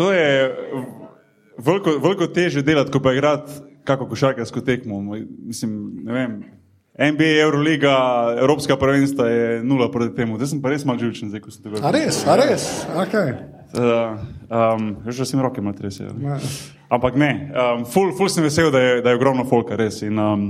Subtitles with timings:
[0.00, 0.28] To je
[1.58, 3.52] veliko, veliko teže delati, kot pa igrati
[3.84, 5.00] kako košarkarsko tekmo.
[5.44, 6.40] Mislim, ne vem.
[6.98, 7.96] NBA, Euroliga,
[8.40, 10.36] Evropska prvenstva je nula proti temu.
[10.36, 12.64] Zdaj sem pa res malo živčen, zdaj ko sem tega A res, a res.
[13.04, 13.34] Okay.
[13.76, 14.16] Uh,
[14.48, 16.16] um, že sem roke malo tresel.
[16.88, 20.00] Ampak ne, um, ful, ful sem vesel, da je, da je ogromno folka, res.
[20.02, 20.48] In, um,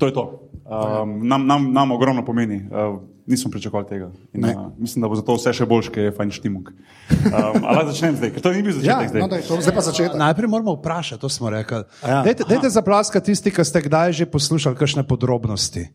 [0.00, 0.24] to je to.
[0.64, 2.64] Um, nam, nam, nam ogromno pomeni.
[2.72, 4.08] Uh, nisem pričakoval tega.
[4.32, 6.70] In, uh, mislim, da bo zato vse še boljše, ker je fajn štimuk.
[6.70, 9.20] Um, ali začnem zdaj, ker to ni bil začetek Ja, zdaj.
[9.20, 10.18] no, daj, to, zdaj pa začetek.
[10.20, 11.82] Najprej moramo vprašati, to smo rekli.
[12.06, 12.22] Ja.
[12.22, 15.90] Dajte, dajte zaplaskati tisti, ki ste kdaj že poslušali kakšne podrobnosti.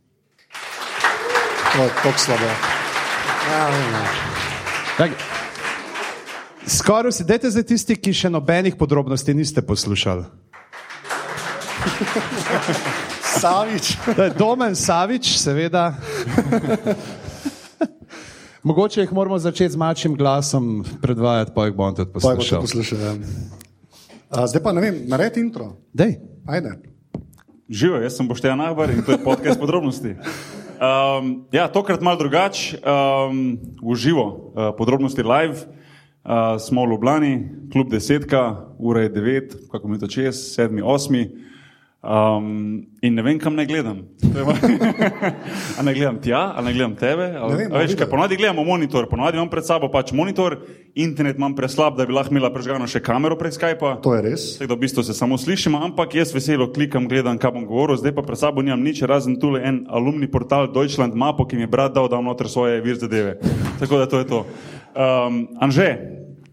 [1.71, 2.51] To je tako slabo.
[3.47, 4.03] Ja, ne, ne.
[4.99, 5.11] Tak,
[6.67, 10.27] Skoraj vsi, dajte zdaj tisti, ki še nobenih podrobnosti niste poslušali.
[13.41, 13.97] Savič.
[14.37, 15.93] Domen Savič, seveda.
[18.63, 22.61] Mogoče jih moramo začeti z mačjim glasom predvajati, pa jih bom tudi to poslušal.
[22.61, 22.99] poslušal.
[22.99, 23.13] Ja.
[24.29, 25.73] A, zdaj pa ne vem, naredi intro.
[25.93, 26.19] Dej.
[26.45, 26.77] Ajde.
[27.69, 30.13] Živijo, jaz sem Boštjan Ahbar in to je podcast podrobnosti.
[30.13, 35.57] Um, ja, tokrat malo drugače, um, v živo, uh, podrobnosti live.
[36.21, 41.31] Uh, smo v Ljubljani, klub desetka, ura je devet, kako minuto čez, sedmi, osmi.
[42.01, 43.99] Um, in ne vem, kam ne gledam.
[44.23, 44.57] To je malo-
[45.77, 47.27] a ne gledam tja, ali ne gledam tebe.
[47.37, 50.55] Ali, Ne vem, veš, kaj, ponavadi gledamo monitor, ponavadi imam pred sabo pač monitor,
[50.95, 54.01] internet imam preslab, da bi lahko imela prežgano še kamero prek Skypa.
[54.01, 54.45] To je res.
[54.57, 58.01] Tako da v bistvu se samo slišimo, ampak jaz veselo klikam, gledam, kaj bom govoril.
[58.01, 61.61] Zdaj pa pred sabo nimam nič, razen tule en alumni portal Deutschland Mapo, ki mi
[61.61, 63.37] je brat dal, da vam noter svoje vir zadeve.
[63.79, 64.41] Tako da to je to.
[64.91, 65.85] Um, Anže,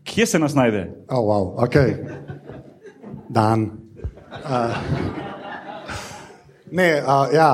[0.04, 0.92] kje se nas najde?
[1.08, 1.76] Oh, wow, ok.
[3.28, 3.80] Dan.
[4.44, 4.76] Uh,
[6.72, 7.50] ne, uh, ja,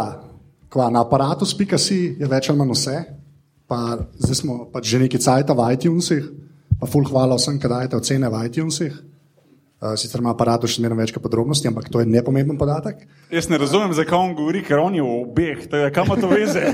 [0.69, 2.97] kva, na aparatu spika si je več ali manj vse.
[3.65, 6.25] Pa, zdaj smo pač že neki cajt v iTunesih,
[6.77, 8.95] pa full hvala vsem, ki dajete ocene v iTunesih.
[9.85, 13.03] Uh, sicer ima aparat še zmeraj več podrobnosti, ampak to je nepomemben podatek.
[13.33, 16.31] Jaz ne razumem, zakaj on govori, ker on je v obeh, tako da kam to
[16.31, 16.63] veze?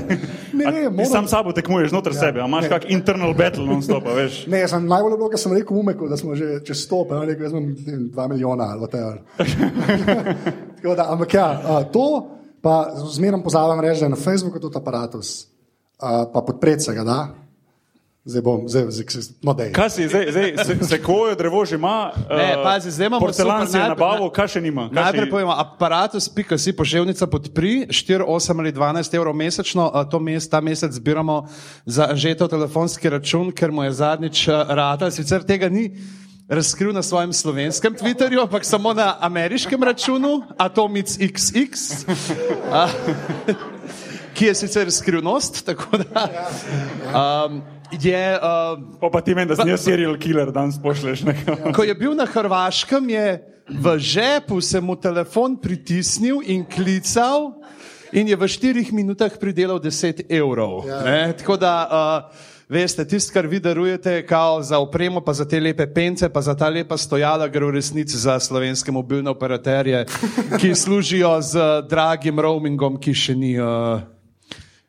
[0.51, 4.03] Ne, ne, moram- sam sabo tekmuješ znotraj ja, sebe, a imaš kak internal battle non-stop,
[4.15, 4.41] veš?
[4.51, 7.47] Ne, sem najbolj dobro, ker sem rekel umeku, da smo že čez sto, pa rekel,
[7.47, 7.71] jaz imam
[8.11, 9.15] dva milijona ali whatever.
[10.81, 12.05] Da, ampak ja, uh, to
[12.61, 12.75] pa
[13.07, 15.47] zmeraj pozabim reči, da je na Facebooku tudi aparatus,
[15.97, 17.19] uh, pa podpreti se ga da.
[18.21, 19.71] Zdaj bom, zdaj, zdaj, zdaj no dej.
[19.73, 23.71] Kaj si, zdaj, zdaj se, sekojo drevo že ima, Ne, pazi, zdaj imamo porcelan super
[23.71, 24.83] si je nabavil, kaj še nima?
[24.85, 29.89] Kaj Najprej še- povemo, aparatus.si poželjnica podpri 4, 8 ali 12 evrov mesečno.
[30.05, 31.49] To mes, ta mesec zbiramo
[31.85, 35.09] za žetev telefonski račun, ker mu je zadnjič rata.
[35.09, 35.89] Sicer tega ni
[36.51, 42.03] razkril na svojem slovenskem Twitterju, ampak samo na ameriškem računu, Atomic XX.
[42.71, 42.87] A,
[44.35, 46.27] Ki je sicer skrivnost, tako da
[47.47, 51.71] um, je uh, Pa, ti meni, da si jaz serial killer, danes pošleš nekaj.
[51.75, 53.25] Ko je bil na Hrvaškem, je
[53.69, 57.53] v žepu se mu telefon pritisnil in klical,
[58.11, 60.83] in je v štirih minutah pridelal 10 evrov.
[60.87, 61.31] Ja.
[61.31, 65.87] Tako da, uh, veste, tisto, kar vi darujete, kao za opremo, pa za te lepe
[65.93, 70.05] pence, pa za ta lepa stojala, gre v resnici za slovenske mobilne operaterje,
[70.59, 73.53] ki služijo z dragim roamingom, ki še ni.
[73.59, 73.99] Uh,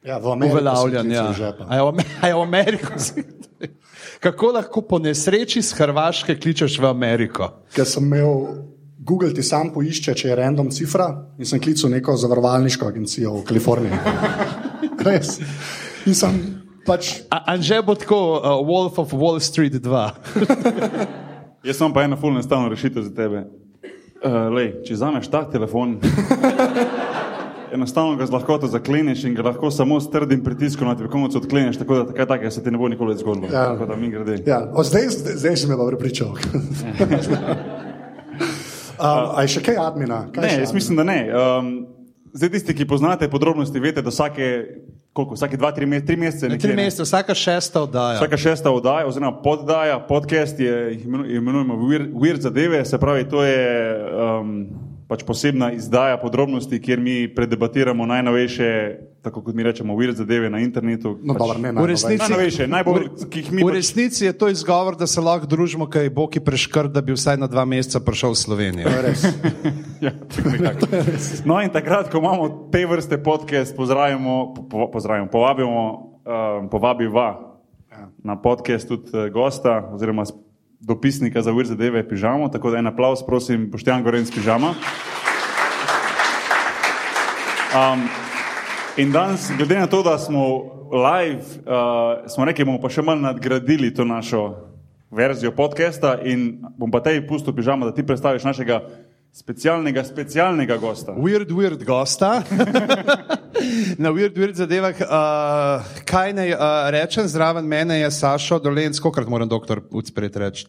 [0.03, 0.43] Ja, sem
[1.15, 1.23] ja.
[1.69, 2.95] A je v a je v Ameriko?
[4.25, 7.63] Kako lahko po nesreči z Hrvaške kličeš v Ameriko?
[7.71, 8.67] Ker sem imel,
[8.99, 11.07] Google ti sam poišče, če je random cifra,
[11.39, 13.99] in sem klical neko zavarovalniško agencijo v Kaliforniji.
[15.07, 15.39] Res.
[16.07, 19.83] In sem pač, A- Anže bo tako uh, Wolf of Wall Street 2.
[21.67, 23.45] Jaz sem pa ena fulno enostavna rešitev za tebe.
[24.19, 25.97] Uh, lej, če zameš ta telefon,
[27.75, 31.79] enostavno ga z lahkoto zakleneš in ga lahko samo s trdim pritiskom na koncu odkleneš,
[31.79, 33.47] tako da takaj takaj se ti ne bo nikoli zgodilo.
[33.47, 33.73] Ja.
[33.73, 34.43] Tako da mi grede.
[34.47, 36.29] ja, o, zdaj, zdaj, zdaj si me pa prepričal.
[38.99, 40.27] um, a je še kaj admina?
[40.31, 40.77] Kaj Ne, še jaz admina?
[40.77, 41.19] mislim, da ne.
[41.29, 41.87] Um,
[42.33, 44.47] zdaj tisti, ki poznate podrobnosti, vete, da vsake,
[45.13, 46.49] koliko, vsake dva, tri, tri mesece.
[46.49, 46.85] nekje, Tri ne?
[46.85, 48.17] mesece, vsaka šesta oddaja.
[48.17, 53.97] Vsaka šesta oddaja, oziroma poddaja, podcast je, imenujemo Weird, weird zadeve, se pravi, to je
[54.41, 54.67] um,
[55.09, 60.59] pač posebna izdaja podrobnosti, kjer mi predebatiramo najnovejše, tako kot mi rečemo, weird zadeve na
[60.59, 61.15] internetu.
[61.23, 64.49] No, pač, dobro, ne, V resnici, Najnovejše, najbolj, ki jih mi v resnici je to
[64.51, 68.03] izgovor, da se lahko družimo, kaj je Boki preškrt, da bi vsaj na dva meseca
[68.03, 68.91] prišel v Slovenijo.
[70.03, 70.87] Ja, tako nekako.
[71.47, 75.83] no, in takrat, ko imamo te vrste podcast, pozdravimo, po, po- pozdravimo povabimo,
[76.27, 77.55] um, povabiva
[78.27, 80.27] na podcast tudi uh, gosta oziroma
[80.83, 82.51] dopisnika za Vir zadeve pižamo.
[82.51, 84.75] Tako da en aplaus, prosim, Boštjan Gorenc pižama.
[87.71, 88.09] Um,
[88.97, 90.59] in danes, glede na to, da smo
[90.93, 94.43] live, uh, smo rekli, bomo pa še malo nadgradili to našo
[95.13, 98.83] verzijo podcasta in bom pa tej pustil pižama, da ti predstaviš našega
[99.33, 101.17] specialnega, specialnega gosta.
[101.17, 102.43] Weird, weird gosta.
[104.03, 105.01] Na weird, weird zadevah.
[105.01, 106.63] Uh, kaj naj uh,
[106.93, 110.67] rečem, zraven mene je Sašo Dolenc, kolikrat moram doktor Ucpret reči.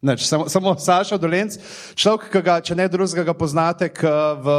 [0.00, 1.58] Neč, samo, samo Sašo Dolenc,
[1.92, 4.54] človek, ki ga, če ne drugega, poznate v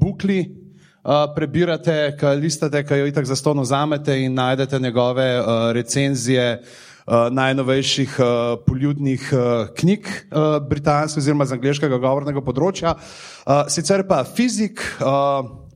[0.00, 0.42] Bukli,
[1.34, 6.62] prebirate, ki listate, ki jo itak za ston vzamete in najdete njegove uh, recenzije.
[6.62, 6.82] Uh,
[7.34, 8.18] najnovejših
[8.66, 9.32] poljudnih
[9.74, 10.06] knjig
[10.68, 12.92] britanskega oziroma z angliškega govornega področja,
[13.66, 14.78] sicer pa fizik,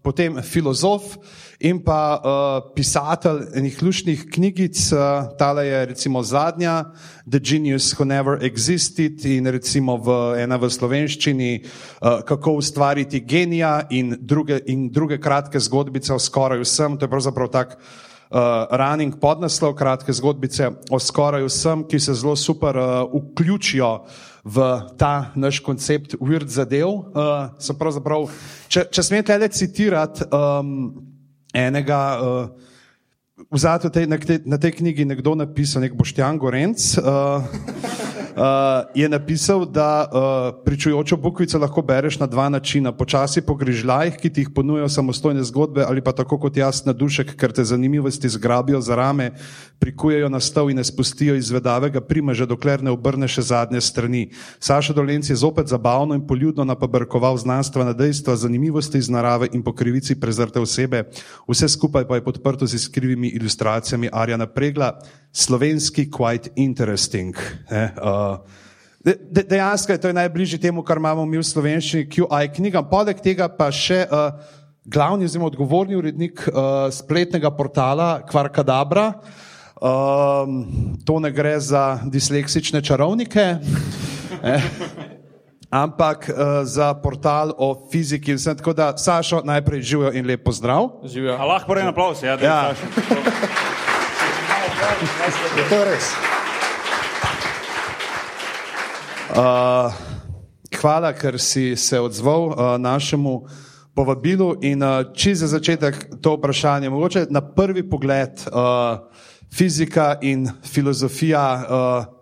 [0.06, 1.17] potem filozof
[1.60, 6.84] in pa uh, pisatelj enih lušnih knjigic, uh, tale je recimo zadnja,
[7.30, 13.86] The Genius Who Never Existed in recimo v, ena v slovenščini, uh, kako ustvariti genija
[13.90, 19.16] in druge, in druge kratke zgodbice o skoraj vsem, to je pravzaprav tak uh, running
[19.20, 24.04] podnaslov, kratke zgodbice o skoraj vsem, ki se zelo super uh, vključijo
[24.44, 24.62] v
[24.98, 27.10] ta naš koncept weird zadev.
[27.16, 28.30] Uh,
[28.68, 31.15] če, če smete le citirati um,
[31.56, 32.20] enega.
[32.20, 32.48] Uh,
[33.36, 37.44] Zadnji tej, na, tej, na tej knjigi je nekdo napisal, nek Boštjan Gorenc, uh,
[38.36, 42.92] uh, je napisal, da uh, pričujočo bukvico lahko bereš na dva načina.
[42.92, 46.92] Počasi po grižljajih, ki ti jih ponujajo samostojne zgodbe, ali pa tako kot jaz na
[46.92, 49.30] dušek, ker te zanimivosti zgrabijo za rame,
[49.78, 54.30] prikujejo na stol in ne spustijo izvedavega primeža, dokler ne obrneš zadnje strani.
[54.60, 59.74] Saša Dolenc je zopet zabavno in poljudno napabrkoval znanstvena dejstva, zanimivosti iz narave in po
[59.76, 61.04] krivici prezrte osebe,
[61.48, 64.93] vse skupaj pa je podprto z iskrivimi ilustracijami Arjana Pregla
[65.32, 67.37] slovenski quite interesting.
[67.70, 68.38] Eh, uh,
[69.05, 72.82] de, dejansko je to najbližje temu, kar imamo mi v slovenščini, QI knjiga.
[72.82, 74.31] Poleg tega pa še uh,
[74.87, 79.12] glavni oziroma odgovorni urednik uh, spletnega portala Kvarkadabra.
[79.76, 83.44] Um, to ne gre za disleksične čarovnike,
[84.43, 84.62] eh,
[85.82, 88.34] ampak uh, za portal o fiziki.
[88.34, 90.88] Vsem, tako da, Sašo, najprej živijo in lepo zdrav.
[91.05, 91.37] Živijo.
[91.37, 92.75] Lahko rečem aplaus, ja, da je ja.
[92.75, 92.87] Sašo.
[95.56, 96.11] Je to res?
[99.37, 99.93] Uh,
[100.81, 103.44] hvala, ker si se odzval uh, našemu
[103.94, 104.55] povabilu.
[104.62, 109.02] In uh, če za začetek to vprašanje, mogoče na prvi pogled uh,
[109.52, 112.15] fizika in filozofija, uh,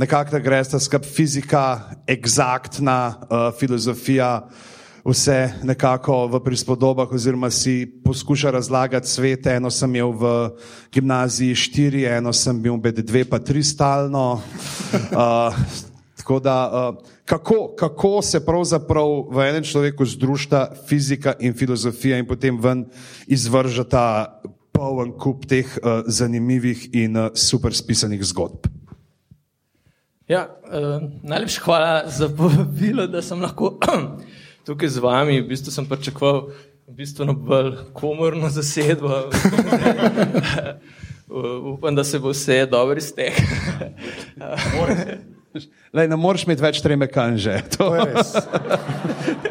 [0.00, 4.48] nekako da gresta skupaj fizika, eksaktna uh, filozofija
[5.04, 9.46] vse nekako v prispodobah, oziroma si poskuša razlagati svet.
[9.46, 10.32] Eno sem imel v
[10.92, 14.40] gimnaziji štiri, eno sem bil med dve, pa tri stalno.
[15.12, 15.60] Uh,
[16.16, 22.26] tako da, uh, kako, kako se pravzaprav v enem človeku združita fizika in filozofija in
[22.26, 22.86] potem ven
[23.28, 24.40] izvržata
[24.72, 28.79] poln kup teh uh, zanimivih in uh, super spisanih zgodb.
[30.30, 33.78] Ja, uh, najlepša hvala za povabilo, da sem lahko
[34.66, 36.52] tukaj z vami, v bistvu sem pričakoval
[36.86, 39.10] bistveno bolj komorno zasedbo.
[41.74, 43.46] Upam, da se bo vse dobro izteklo.
[45.92, 47.62] ne moreš imeti več treme kanže.
[47.74, 48.34] To je res.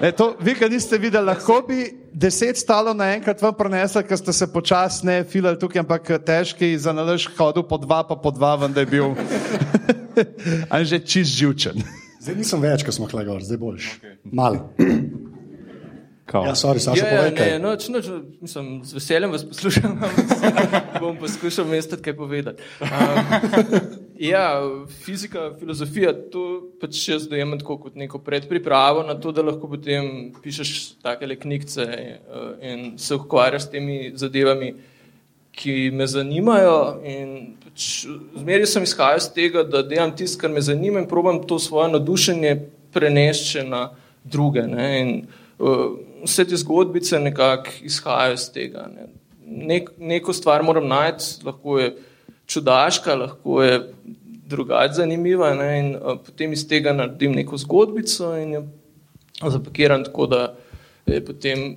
[0.00, 4.34] E, to, vi, ki niste videli, lahko bi deset stalo naenkrat vam prenesli, ker ste
[4.36, 8.84] se počasne filali tukaj, ampak težki za nalož hodil po dva, pa po dva, vendar
[8.84, 9.16] je bil
[10.90, 11.80] že čist živčen.
[12.20, 13.88] Zdaj nisem več, ko smo hladili, zdaj boljš.
[13.96, 15.35] Okay.
[16.32, 16.46] Mal.
[16.46, 18.08] Ja, sorry, Saša, ja, ja, ne, noč, noč,
[18.42, 19.92] mislim, z veseljem vas poslušam,
[21.02, 22.62] bom poskušal mestati kaj povedati.
[22.82, 22.88] Um,
[24.18, 24.48] ja,
[25.04, 26.42] fizika, filozofija, to
[26.80, 30.72] pač jaz dojemam kot neko predpripravo na to, da lahko potem pišeš
[31.04, 34.72] takele knjigce uh, in se ukvarjaš s temi zadevami,
[35.56, 36.74] ki me zanimajo.
[37.62, 37.86] Pač,
[38.34, 41.94] zmeraj sem izhajal iz tega, da delam tisto, kar me zanima in probujem to svoje
[41.94, 42.58] nadušenje
[42.92, 43.92] prenesti na
[44.26, 44.66] druge.
[44.66, 44.90] Ne?
[45.00, 45.14] In,
[45.62, 48.88] uh, vse te zgodbice nekako izhajajo iz tega.
[48.94, 49.08] Ne?
[49.46, 51.96] Nek, neko stvar moram najti, lahko je
[52.46, 53.80] čudaška, lahko je
[54.46, 55.54] drugače zanimiva.
[55.54, 55.78] Ne?
[55.78, 58.64] In uh, potem iz tega naredim neko zgodbico in jo
[59.42, 60.54] zapakiram tako, da
[61.06, 61.76] je potem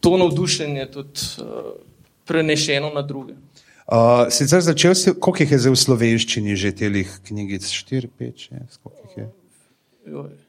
[0.00, 1.72] to navdušenje tudi uh,
[2.24, 3.34] prenešeno na druge.
[3.86, 8.48] Uh, sicer začel si, koliko jih je zdaj v slovenščini, že telih knjigic, 4, 5,
[8.50, 10.45] 6, koliko jih je?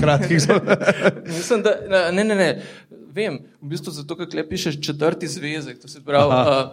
[0.00, 0.38] Kratkih.
[1.36, 1.76] Mislim, da
[2.12, 2.62] ne, ne, ne.
[3.14, 6.32] Vem, v bistvu zato, ker pišeš četrti zvezek, to se pravi.
[6.32, 6.70] Uh,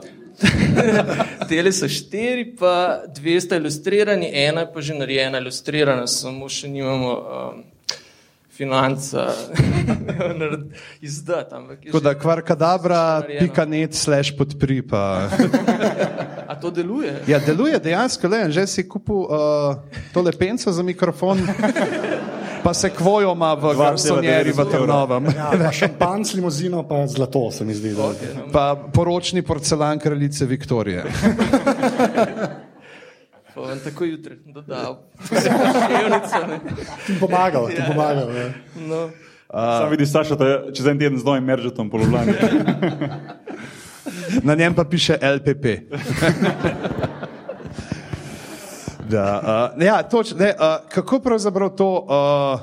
[1.49, 6.71] Tele so štiri, pa dve sta ilustrirani, ena je pa že narejena, ilustrirana, samo še
[6.71, 7.17] nimamo.
[7.17, 7.67] Um,
[8.59, 9.27] financa
[11.01, 11.55] izdati.
[11.85, 14.83] Tako da kvarkadabra, pika net, slash podpri.
[16.61, 17.21] to deluje.
[17.27, 19.79] Ja, deluje dejansko, le, že si kupil uh,
[20.13, 21.39] to lepenco za mikrofon.
[22.63, 25.25] Pa se kvojoma v garsonjeri v Trnovem.
[25.35, 27.93] Ja, šampan s limuzino, pa zlato se mi zdi.
[27.95, 28.51] Okay, no.
[28.51, 31.03] Pa poročni porcelan kraljice Viktorije.
[33.83, 34.97] Tako jutri, dodal.
[37.07, 37.85] Ti pomagal, ti ja.
[37.87, 38.27] pomagal.
[38.87, 39.03] No.
[39.05, 39.11] Uh,
[39.53, 40.35] Sam vidiš, Saša,
[40.73, 42.33] čez en teden z novim meržetom po Ljubljani.
[44.47, 45.65] Na njem pa piše LPP.
[49.09, 49.25] Da,
[49.75, 52.59] uh, ja, toč, ne, uh, kako pravzaprav to, uh,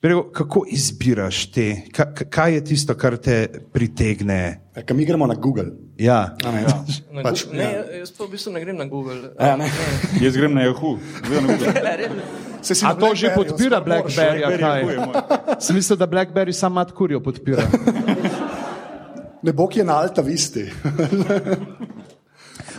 [0.00, 4.42] prego, kako izbiraš te, ka, kaj je tisto, kar te pritegne?
[4.74, 5.72] E, Kaj mi gremo na Google?
[5.98, 6.36] Ja.
[6.44, 6.84] A, ne, ja.
[7.12, 7.82] Na pač, ne, ja.
[8.00, 9.34] jaz pa v bistvu ne grem na Google.
[9.38, 9.68] A, ja, ne.
[10.24, 10.98] jaz grem na Yahoo.
[12.62, 14.46] Se si A to že podpira Blackberry?
[15.62, 17.66] Sem mislil, da Blackberry sam mat kurijo podpira.
[19.42, 20.70] Ne bo ki je na Alta Visti.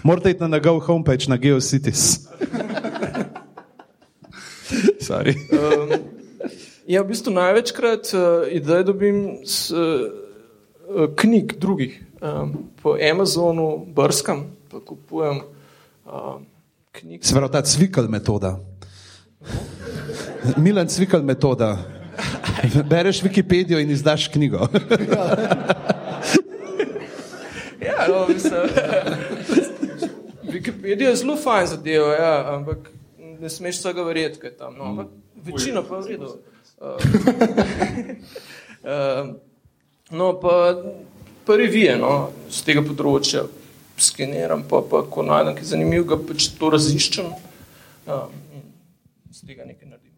[0.03, 2.19] Morate iti na njegov homepage na GeoCities.
[5.10, 5.89] um,
[6.88, 9.79] ja, v bistvu največkrat uh, ideje dobim s uh,
[11.15, 12.03] knjig drugih.
[12.19, 15.39] Um, po Amazonu brskam, pa kupujem
[16.03, 16.45] um,
[16.91, 17.24] knjige.
[17.24, 18.60] Se pravi, ta cvikl metoda.
[20.57, 21.77] Milan cvikl metoda.
[22.89, 24.67] Bereš Wikipedijo in izdaš knjigo.
[27.88, 28.67] ja, no, mislim.
[30.63, 32.77] Wikipedija je zelo fajn za delo, ja, ampak
[33.39, 34.75] ne smeš vsega verjeti, kaj je tam.
[34.77, 35.08] No, ampak
[35.43, 36.25] večino pa je v redu.
[36.25, 36.88] Uh,
[38.84, 39.36] uh,
[40.12, 40.84] no, pa,
[41.46, 43.43] pa revije no, z tega področja
[44.00, 48.29] skeniram, pa, pa ko najdem kaj zanimivega, pač to raziščem uh,
[49.34, 50.13] in z tega nekaj naredim.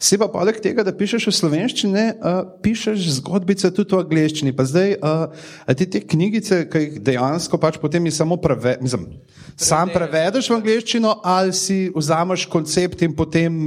[0.00, 4.54] Se pa poleg tega, da pišeš v slovenščini, uh, pišeš zgodbice tudi v angleščini.
[4.56, 9.10] Pa zdaj uh, ti te knjigice, ki jih dejansko pač potem samo preve, mislim,
[9.56, 13.60] sam prevedeš v angleščino, ali si vzameš koncept in potem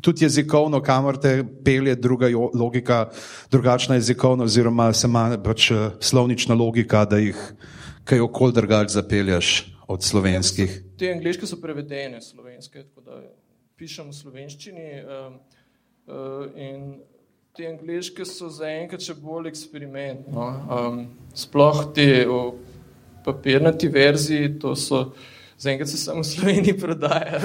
[0.00, 3.08] tudi jezikovno, kamor te pelje druga logika,
[3.50, 7.40] drugačna jezikovna, oziroma se ima pač slovnična logika, da jih
[8.06, 10.84] kaj okol drugač zapelješ od slovenskih.
[10.98, 12.86] Te angliške so prevedene slovenske
[13.78, 14.88] pišem v slovenščini.
[15.06, 15.38] Um,
[16.10, 16.98] uh, in
[17.54, 20.26] te angliške so zaenkrat še bolj eksperiment.
[20.34, 20.50] No?
[20.66, 21.00] Um,
[21.34, 22.42] sploh te v
[23.26, 25.08] papirnati verziji, to so
[25.58, 27.40] zaenkrat se samo v Sloveniji prodajajo.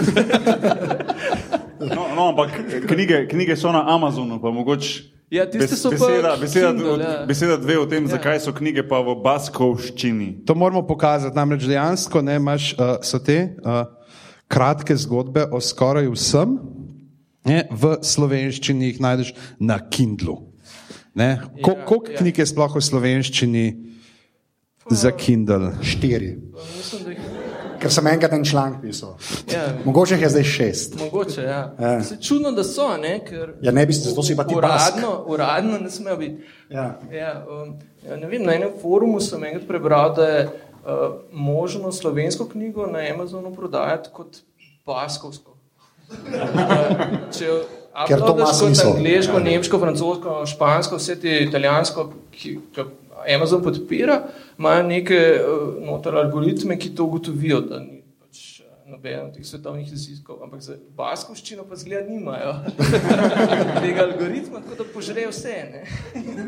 [1.95, 2.53] no, no, ampak
[2.89, 5.09] knjige, knjige so na Amazonu, pa mogoče.
[5.33, 7.13] Ja, beseda, beseda, Kindle, ja.
[7.25, 8.13] beseda dve o tem, ja.
[8.13, 10.45] zakaj so knjige pa v baskovščini.
[10.45, 11.33] To moramo pokazati.
[11.33, 13.39] Namreč dejansko ne imaš, uh, so te.
[13.65, 14.02] Uh,
[14.53, 16.57] kratke zgodbe o skoraj vsem,
[17.49, 20.37] ne, v slovenščini jih najdeš na Kindlu.
[21.13, 22.17] Ko, ja, koliko ja.
[22.21, 23.65] knjig je sploh v slovenščini
[24.83, 25.73] pa, za Kindle?
[25.85, 26.31] Štiri.
[27.83, 29.17] Ker sem enkrat en članek pisal.
[29.51, 29.65] Ja.
[29.83, 30.95] Mogoče jih je zdaj šest.
[31.01, 31.61] Mogoče, ja.
[31.79, 31.95] ja.
[32.07, 33.17] Se čudno, da so, ne?
[33.27, 36.47] Ker ja, ne bi se, zato si pa ti uradno, uradno ne smejo biti.
[36.71, 36.93] Ja.
[37.11, 37.75] Ja, um,
[38.07, 40.45] ja, ne vem, na enem forumu sem enkrat prebral, da je
[40.85, 44.37] uh, možno slovensko knjigo na Amazonu prodajati kot
[44.85, 45.55] baskovsko.
[47.37, 47.49] Če
[48.17, 49.43] uploadaš kot angliško, ja.
[49.43, 52.87] nemško, francosko, špansko, vse te italijansko, ki ga
[53.35, 54.23] Amazon podpira,
[54.59, 59.47] imajo neke uh, notor algoritme, ki to ugotovijo, da ni pač uh, noben od teh
[59.47, 62.57] svetovnih jezikov, ampak za baskovščino pa zgleda nimajo
[63.83, 65.57] tega algoritma, tako da požrejo vse.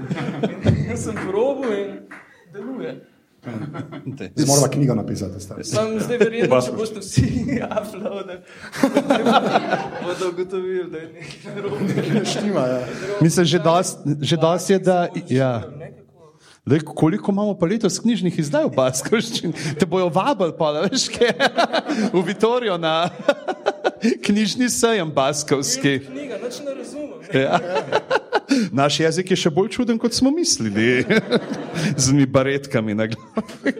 [0.90, 2.02] Jaz sem probo in
[2.54, 2.98] deluje.
[4.16, 5.44] Zdaj moramo knjigo napisati.
[5.64, 7.26] Sam zdaj verjetno, če boste vsi
[7.86, 8.40] uploadili,
[10.06, 12.26] bodo ugotovili, da je nekaj narobe.
[12.32, 12.82] Štima, ja.
[13.22, 15.08] Mislim, že dosti dos je, da...
[15.30, 15.64] Ja.
[16.66, 19.54] Lej, koliko imamo pa letos knjižnih izdaj v Baskovščini?
[19.80, 21.36] Te bojo vabili, pa veš, kaj
[22.14, 23.10] v Vitorijo na
[24.26, 26.00] knjižni sejem Baskovski.
[26.08, 27.20] Knjiga, nič ne razumem.
[27.34, 27.60] Ja.
[28.72, 31.06] Naš jezik je še bolj čuden, kot smo mislili,
[32.04, 33.74] z mi baretkami na glavi.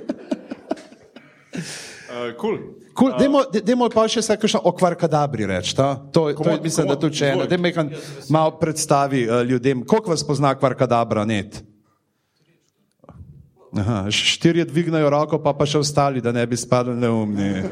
[2.16, 2.58] Uh, cool.
[2.96, 3.12] Cool.
[3.12, 5.76] Uh, demo pa še se kakšno okvar kadabri reči.
[5.76, 7.48] To, to je, mislim, da to če eno.
[7.50, 7.92] Demo nekaj
[8.32, 9.84] malo predstavi uh, ljudem.
[9.84, 11.60] Koliko vas pozna okvar kadabra, net?
[13.76, 17.66] Aha, štirje dvignajo roko, pa pa še ostali, da ne bi spadli neumni.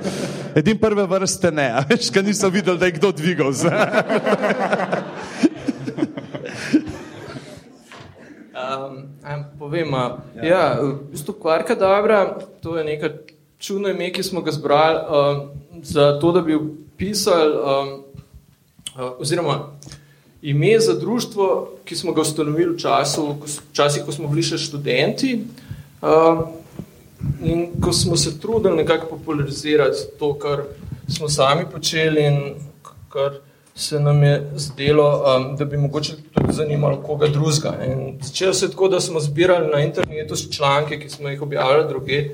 [0.60, 3.56] Edin prve vrste ne, veš, kaj niso videli, da je kdo dvigal.
[8.77, 10.44] Um, povem, ja.
[10.44, 13.12] Ja, v bistvu kvarka dobra, to je nekaj
[13.60, 15.44] čudno ime, ki smo ga zbrali um,
[15.84, 18.03] za to, da bi opisali, um,
[19.20, 19.60] oziroma
[20.42, 24.58] ime za društvo, ki smo ga ustanovili v času, ko, časih, ko smo bili še
[24.58, 25.38] študenti.
[26.01, 26.44] Um,
[27.44, 30.62] In ko smo se trudili nekako popularizirati to, kar
[31.08, 32.39] smo sami počeli in
[33.10, 33.39] kar
[33.75, 37.74] se nam je zdelo, um, da bi mogoče tudi zanimalo koga drugega.
[38.22, 42.30] Začelo se je tako, da smo zbirali na internetu članke, ki smo jih objavljali druge,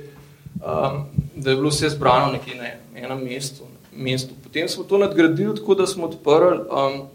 [0.55, 1.05] um,
[1.35, 4.33] da je bilo vse zbrano nekje na enem mestu, mestu.
[4.43, 7.07] Potem smo to nadgradili tako, da smo odprli um,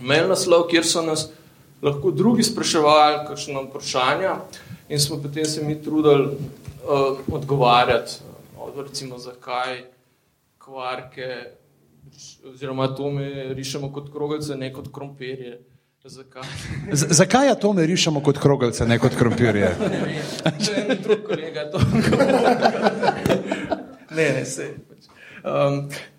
[0.00, 1.28] mail naslov, kjer so nas
[1.82, 4.36] lahko drugi spraševali kakšno vprašanja
[4.88, 8.12] in smo potem se mi trudili uh, odgovarjati,
[8.58, 9.84] uh, recimo zakaj
[10.58, 11.44] kvarke
[12.50, 15.58] oziroma atome rišemo kot krogelce, ne kot krompirje.
[16.04, 16.42] Zakaj?
[16.92, 19.70] zakaj atome rišemo kot krogelce, ne kot krompirje?
[19.92, 20.18] ne vem,
[20.60, 21.80] če en drug kolega to
[24.14, 24.68] ne, ne, se.
[24.88, 25.08] Pač.
[25.44, 25.78] Um,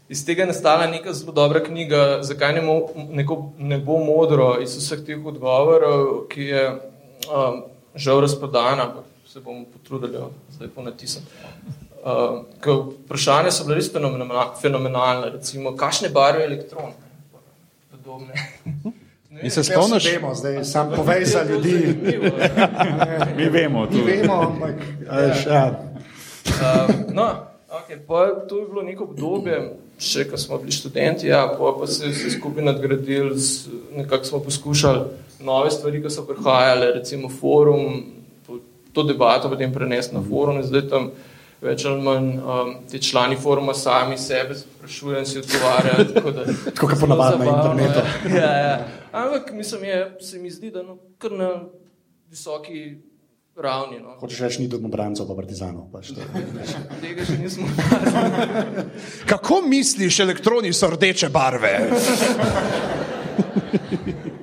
[0.10, 2.80] iz tega je nastala neka zelo dobra knjiga, zakaj ne, mo,
[3.14, 6.66] neko, ne bo modro iz vseh teh odgovorov, ki je
[7.30, 7.64] um,
[7.96, 8.90] žal razprodana,
[9.30, 10.26] se bomo potrudili
[10.58, 11.85] zdaj ponatisati.
[12.06, 12.44] Uh,
[13.06, 13.88] vprašanja so bile res
[14.62, 16.94] fenomenalne, recimo, kakšne barve elektron.
[19.42, 21.98] Mi se spomniš, da imamo zdaj, sam povej za ljudi.
[23.38, 24.76] Mi vemo, mi vemo, ampak.
[25.48, 25.66] Ja.
[26.46, 27.28] Uh, no,
[27.74, 27.98] okay,
[28.50, 29.60] to je bilo neko obdobje,
[29.98, 33.34] še ko smo bili študenti, ja, pa se je skupaj nadgradili,
[33.98, 35.06] nekako smo poskušali
[35.42, 38.04] nove stvari, ki so prihajale, recimo forum,
[38.94, 41.10] to debato potem prenesti na forum in zdaj tam
[41.62, 46.06] več ali manj um, ti člani foruma sami sebe sprašujejo in si odgovarjajo.
[46.14, 46.46] Tako, da,
[46.76, 48.06] tako kot ponavadi na internetu.
[48.36, 48.78] Ja, ja.
[49.12, 51.52] Ampak mislim, je, se mi zdi, da no, kar na
[52.30, 52.98] visoki
[53.56, 54.00] ravni.
[54.00, 54.18] No.
[54.20, 55.88] Hočeš reči, ni dobro branco, pa partizanov.
[57.04, 57.70] Tega še nismo.
[59.32, 61.78] Kako misliš, elektroni so rdeče barve?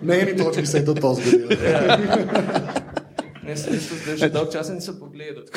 [0.02, 2.71] Na eni točki se je tudi to zgodilo.
[3.42, 5.44] Ne, se nisem zdaj že dolgo časa nisem pogledal.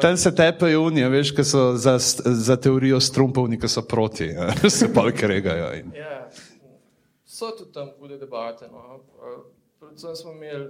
[0.00, 4.34] Tam se tepejo unije, veš, ki so za, za teorijo strumpovni, ki so proti,
[4.78, 5.74] se pa kregajo.
[5.78, 5.92] In...
[5.94, 6.30] Ja,
[7.24, 8.68] so tudi tam hude debate.
[8.72, 9.00] No.
[9.78, 10.68] Predvsem smo imeli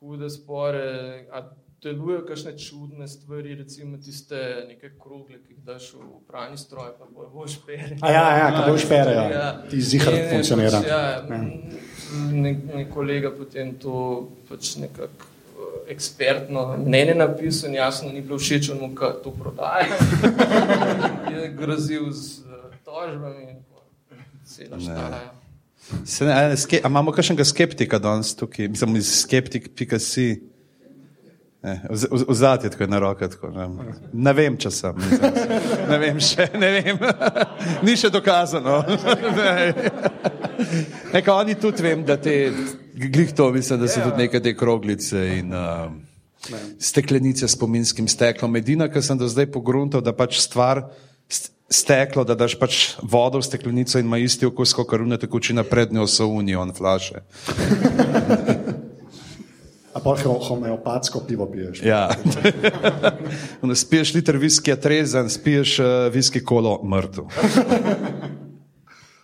[0.00, 1.42] hude spore, a
[1.82, 7.08] delujejo kakšne čudne stvari, recimo tiste neke krogle, ki jih daš v prani stroj, pa
[7.34, 7.96] boš pere.
[8.00, 9.26] A ja, ja, ko boš pere, ja.
[9.30, 9.48] ja.
[9.70, 10.78] Ti zihar funkcionira.
[10.78, 11.92] Pač, ja, ja
[12.32, 18.38] nek, nek kolega potem to pač nekako eh, ekspertno mnenje napisal in jasno ni bilo
[18.38, 19.98] všeč, da mu to prodaja.
[21.32, 23.62] je grozil z uh, tožbami in
[24.44, 25.22] celo štala.
[26.04, 28.68] Se, a, ske, a imamo kakšnega skeptika danes tukaj?
[28.68, 29.98] Mislim, skeptik, pika
[32.28, 33.28] Vzati je tako na roke.
[33.28, 33.68] Tako, ne.
[34.12, 34.96] ne vem, če sem.
[34.98, 35.34] Mislim,
[35.88, 37.04] ne vem še, ne vem.
[37.86, 38.80] Ni še dokazano.
[41.14, 42.34] Neka, oni tudi vem, da te,
[42.94, 44.10] glih to mislim, da so yeah.
[44.10, 45.86] tudi neke te kroglice in uh,
[46.82, 48.58] steklenice s pominskim steklom.
[48.58, 50.84] Edina, kar sem do zdaj pogruntal, da pač stvar
[51.72, 55.94] steklo, da daš pač vodo v steklenico in ima isti okus, kot karune tekočina pred
[55.94, 57.22] njo so union flaše.
[59.92, 60.14] A pa
[60.48, 61.82] homeopatsko pivo piješ.
[61.82, 62.08] Ja.
[63.82, 67.24] spiješ liter viskija trezen, spiješ uh, viski kolo mrtev.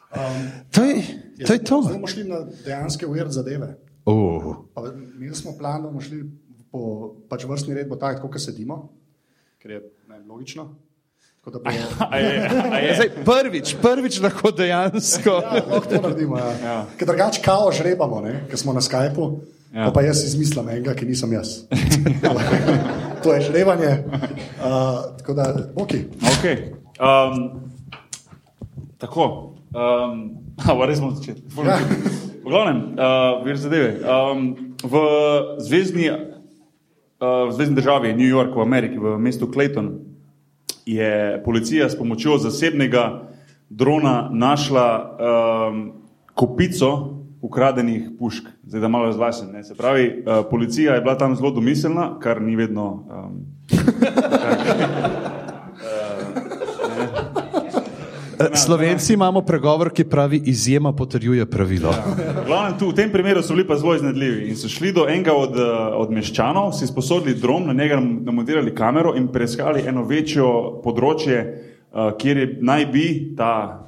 [0.08, 1.02] Um, to je
[1.46, 1.52] to.
[1.52, 1.82] Je to.
[1.82, 3.76] Zdaj bomo šli na dejanske ujerd zadeve.
[4.06, 4.56] Uh.
[5.18, 6.24] Mi smo plan, da bomo šli
[6.72, 8.88] po pač vrstni red, bo tako, kot sedimo,
[9.62, 10.64] ker je ne, logično.
[11.44, 11.60] Bo...
[11.68, 12.94] A je, a je.
[12.94, 15.38] Zdaj, prvič, prvič lahko dejansko.
[15.44, 16.36] Ja, lahko to naredimo.
[16.36, 16.50] Ja.
[16.64, 16.78] Ja.
[16.98, 19.30] Ker drugače kao žrebamo, ker smo na Skypu.
[19.74, 19.90] Ja.
[19.92, 21.66] Pa jaz izmislim enega, ki nisem jaz.
[23.22, 23.90] to je žrebanje.
[24.08, 25.92] Uh, tako da, ok.
[26.38, 26.56] okay.
[26.96, 27.60] Um,
[28.98, 29.54] tako.
[29.74, 30.30] Um,
[30.68, 31.42] a, res smo začeli.
[31.66, 31.76] Ja.
[32.44, 34.00] V glavnem, uh, vir zadeve.
[34.00, 35.02] Um, v,
[35.60, 39.98] zvezdni, uh, v zvezdni državi New York v Ameriki, v mestu Clayton,
[40.88, 43.28] je policija s pomočjo zasebnega
[43.68, 45.92] drona našla um,
[46.34, 48.44] kopico ukradenih pušk.
[48.64, 49.64] Zdaj, da malo razglasim.
[49.64, 52.84] Se pravi, uh, policija je bila tam zelo domiselna, kar ni vedno.
[52.90, 53.46] Um,
[58.38, 61.88] kar, uh, Slovenci imamo pregovor, ki pravi, izjema potrjuje pravilo.
[61.90, 62.04] Ja.
[62.46, 65.32] Glavnem, tu, v tem primeru so bili pa zelo iznedljivi in so šli do enega
[65.32, 65.58] od,
[65.94, 71.42] od meščanov, si sposodili dron, na njega namontirali kamero in preiskali eno večjo področje,
[71.92, 73.87] uh, kjer je, naj bi ta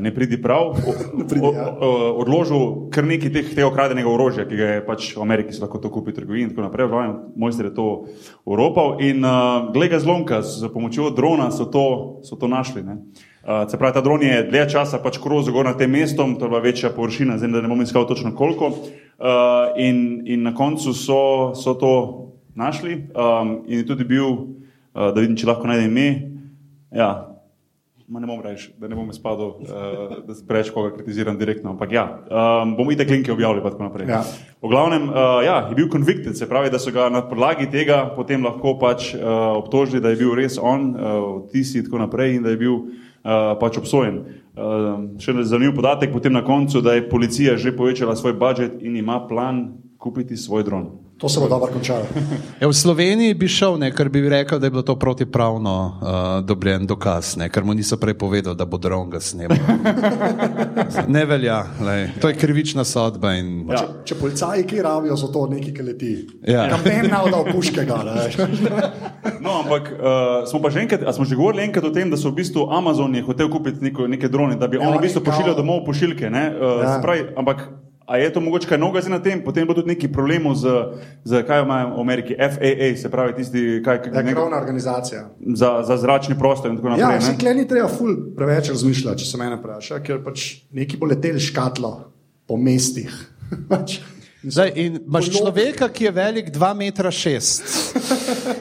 [0.00, 0.62] ne pridi prav,
[1.42, 1.76] o, ja.
[1.80, 5.56] o, o, odložil kar nekaj teh, tega ukradenega orožja, ki ga je pač v Ameriki
[5.60, 6.88] lahko to kupil, trgovin in tako naprej.
[6.92, 7.86] Vajam, mojster je to
[8.48, 11.86] uropal in uh, glede ga zlomka, z pomočjo drona so to,
[12.24, 12.82] so to našli.
[12.82, 16.48] Uh, se pravi, ta dron je dlje časa pač krozil gor na tem mestom, to
[16.48, 18.72] je bila večja površina, zdaj da ne bom iskal točno koliko.
[19.16, 21.92] Uh, in, in na koncu so, so to
[22.56, 24.56] našli um, in je tudi bil,
[24.96, 26.08] uh, da vidim, če lahko najdem ime.
[26.96, 27.35] Ja,
[28.08, 31.72] Ma ne bom reči, da ne bom izpadel, uh, da se preveč koga kritiziram direktno.
[31.74, 34.06] Ampak ja, um, bomo ite klinke objavili, pa tako naprej.
[34.06, 34.20] Ja.
[34.62, 38.04] V glavnem, uh, ja, je bil convicted, se pravi, da so ga na podlagi tega
[38.14, 42.36] potem lahko pač uh, obtožili, da je bil res on, uh, tisi in tako naprej
[42.36, 44.22] in da je bil uh, pač obsojen.
[44.54, 48.94] Uh, še zanimiv podatek potem na koncu, da je policija že povečala svoj budžet in
[49.02, 51.05] ima plan kupiti svoj dron.
[51.18, 52.04] To se bo dobro končalo.
[52.60, 56.44] Ja, v Sloveniji bi šel, ne, ker bi rekel, da je bilo to protipravno uh,
[56.44, 59.56] dobljen dokaz, ne, ker mu niso prej povedali, da bo dron ga snimal.
[61.16, 62.08] ne velja, lej.
[62.20, 63.34] to je krivična sodba.
[63.36, 63.68] In...
[63.68, 63.76] Ja.
[63.76, 66.12] Če, če policaji ki rabijo za to neki, ki leti,
[66.48, 66.68] ja.
[66.72, 67.96] tam ne bi dal puškega.
[69.44, 72.32] no, ampak uh, smo pa že enkrat, smo že govorili enkrat o tem, da so
[72.32, 75.56] v bistvu Amazon hotel kupiti neko, neke drone, da bi ja, oni v bistvu pošiljali
[75.56, 76.28] domov pošiljke.
[76.28, 76.96] Uh, ja.
[77.00, 77.68] spravi, ampak
[78.06, 80.74] A je to mogoče kaj novega na tem, potem bo tudi neki problem z,
[81.26, 85.24] z kaj imajo v Ameriki, FAA, se pravi tisti, kaj je krovna organizacija.
[85.54, 87.16] Za, za zračni prostor in tako naprej.
[87.16, 91.10] Ja, se kleni treba ful preveč razmišljati, če se mene vpraša, ker pač neki bo
[91.10, 91.96] leteli škatlo
[92.46, 93.10] po mestih.
[93.70, 93.98] Pač
[94.46, 97.62] Zdaj, in imaš človeka, ki je velik 2,6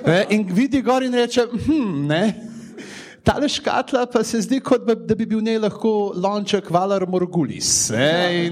[0.05, 0.25] m.
[0.34, 2.23] In vidi gor in reče: hm, ne.
[3.25, 7.89] Ta le škatla pa se zdi, kot da bi bil ne lahko lonček Valar Morgulis.
[7.89, 8.51] Ne?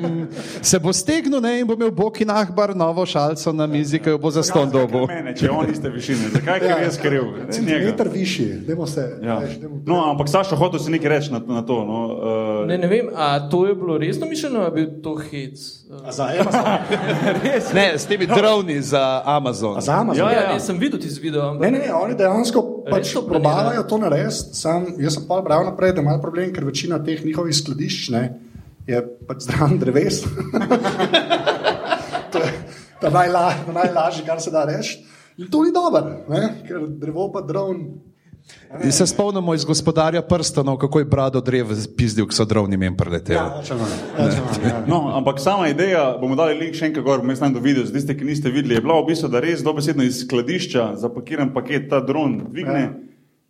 [0.62, 1.60] Se bo stegnil ne?
[1.60, 5.06] in bo imel Boki Nahbar novo šalco na mizi, ki jo bo zaston dobo.
[5.38, 7.30] Če on iste višine, zakaj ja, je res kriv?
[7.70, 9.06] Meter višji, dajmo se.
[9.22, 9.38] Ja.
[9.86, 11.78] No, ampak Saša hotel si nekaj reči na, na to.
[11.86, 12.66] No, uh...
[12.68, 15.70] ne, ne vem, a to je bilo resno mišljeno, ali je bil to hec?
[16.10, 16.66] Za Amazon.
[17.78, 19.82] ne, s temi droni za Amazon.
[19.82, 20.26] Za Amazon.
[20.26, 20.54] Ja, ja, ja.
[20.58, 21.62] nisem videl ti z videom.
[21.62, 25.96] Ne, ne, ne, oni dejansko pač probavajo to narediti sam, jaz sem pa bral naprej,
[25.98, 28.24] da ima problem, ker večina teh njihovih skladišč ne,
[28.88, 30.24] je pač zdrav dreves.
[32.32, 33.44] to je najla,
[33.74, 35.00] najlažje, kar se da reči.
[35.38, 36.24] In to ni dobro,
[36.68, 37.86] ker drevo pa dron.
[38.92, 43.38] Se spomnimo iz gospodarja prstanov, kako je brado drev pizdil, ko so drovni men preleteli.
[43.38, 43.62] Ja,
[44.18, 44.26] ja,
[44.68, 48.08] ja, no, ampak sama ideja, bomo dali link še enkrat gor, mislim, da vidite, zdaj
[48.08, 51.90] ste, ki niste videli, je bila v bistvu, da res dobesedno iz skladišča zapakiran paket
[51.94, 52.84] ta dron dvigne.
[52.84, 52.94] Ja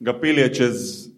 [0.03, 0.75] ga pelje čez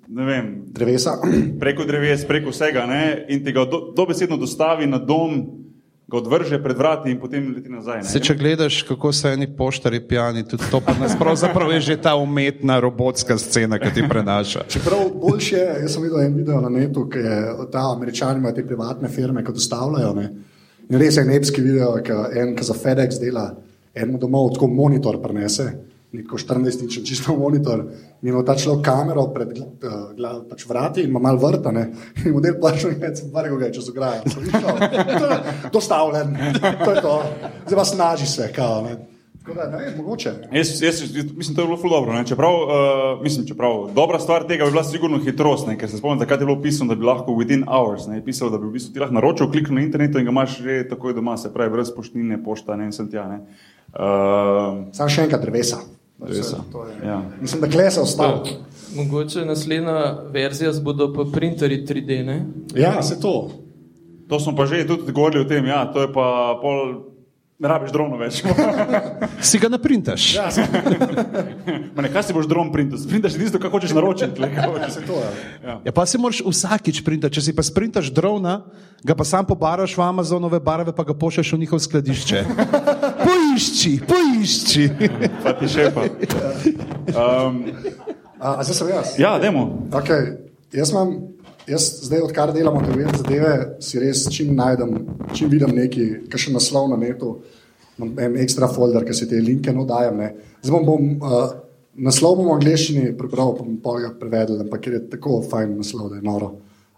[0.07, 1.17] vem, drevesa.
[1.59, 3.25] Preko dreves, preko vsega ne?
[3.29, 5.64] in ti ga do, dobesedno dostavi na dom.
[6.07, 8.03] Ga odvrže pred vrati in potem leti nazaj.
[8.05, 10.81] Se, če gledaš, kako so eni poštari pijani, tudi to
[11.19, 14.67] pravzaprav je že ta umetna robotska scena, ki ti prenaša.
[14.69, 17.39] Čeprav boljše, jaz sem videl en video na netu, ki je
[17.73, 20.13] ta američani imajo te privatne firme, ki dostavljajo.
[20.13, 20.29] Ne?
[20.89, 23.49] In res je nepski video, ki en, ki za FedEx dela,
[23.95, 25.71] enemu domov tako monitor prenese
[26.19, 27.83] neko 14-inčen čisto monitor,
[28.21, 31.89] in ima ta človek kamero pred uh, pač vrati in ima malo vrta, ne?
[32.25, 34.23] in model plača in reče: Vargo ga je, če so graja.
[35.73, 36.37] Dostavljen,
[36.85, 37.17] to je to,
[37.67, 38.81] zdaj pa snaži se, kao.
[38.87, 38.95] Ne?
[39.53, 42.23] Da, ne, jaz, jaz, jaz, mislim, da je bilo zelo dobro.
[42.23, 46.19] Čeprav, uh, mislim, čeprav, dobra stvar tega bi bila sigurno hitrost, ne, ker se spomnim,
[46.19, 48.93] da je bilo pisano, da bi lahko within hours, ne, pisalo, da bi v bistvu
[48.93, 51.93] ti lahko naročil, kliknil na internetu in ga imaš že takoj doma, se pravi, brez
[51.95, 53.27] poštnine, pošta, ne, in sem tja.
[53.93, 55.83] Uh, Sam še enkrat drevesa.
[57.05, 57.21] Ja.
[57.41, 58.45] Mislim, da klesa ostalo.
[58.95, 62.25] Mogoče naslednja verzija bodo pa printerji 3D.
[62.25, 62.45] Ne?
[62.75, 63.51] Ja, se to.
[64.29, 67.11] To smo pa že tudi govorili o tem, ja, to je pa pol.
[67.55, 68.41] Ne rabiš drona več.
[69.47, 70.23] si ga naprintaš.
[70.35, 70.49] Ja,
[71.95, 72.99] ne, kaj si boš dron printal?
[72.99, 74.43] Sprintaš tisto, kar hočeš naročiti.
[74.43, 74.89] Ja, ja.
[75.63, 75.75] ja.
[75.85, 77.39] ja, pa si moraš vsakič printati.
[77.39, 78.57] Če si pa sprintaš drona,
[79.07, 82.43] ga pa sam pobaraš v Amazonove barve, pa ga pošleš v njihov skladišče.
[83.55, 84.83] Poišči, poišči.
[85.43, 86.03] pa ti še pa.
[87.15, 87.61] Um,
[88.35, 89.13] a, a zdaj sem jaz.
[89.21, 89.87] Ja, demo.
[89.95, 90.35] Okay.
[90.75, 91.31] Jaz imam
[91.65, 94.99] Jaz zdaj, odkar delamo te vire zadeve, si res čim najdem,
[95.33, 97.31] čim vidim neki, ki še naslov na netu,
[97.97, 100.21] en ekstra folder, ki se te linke nodajem.
[100.61, 101.55] Zdaj bom, bom uh,
[102.05, 106.21] naslov bom v angleščini prebral, bom pa ga prevedel, ampak je tako fajn naslov, da
[106.21, 106.51] je noro.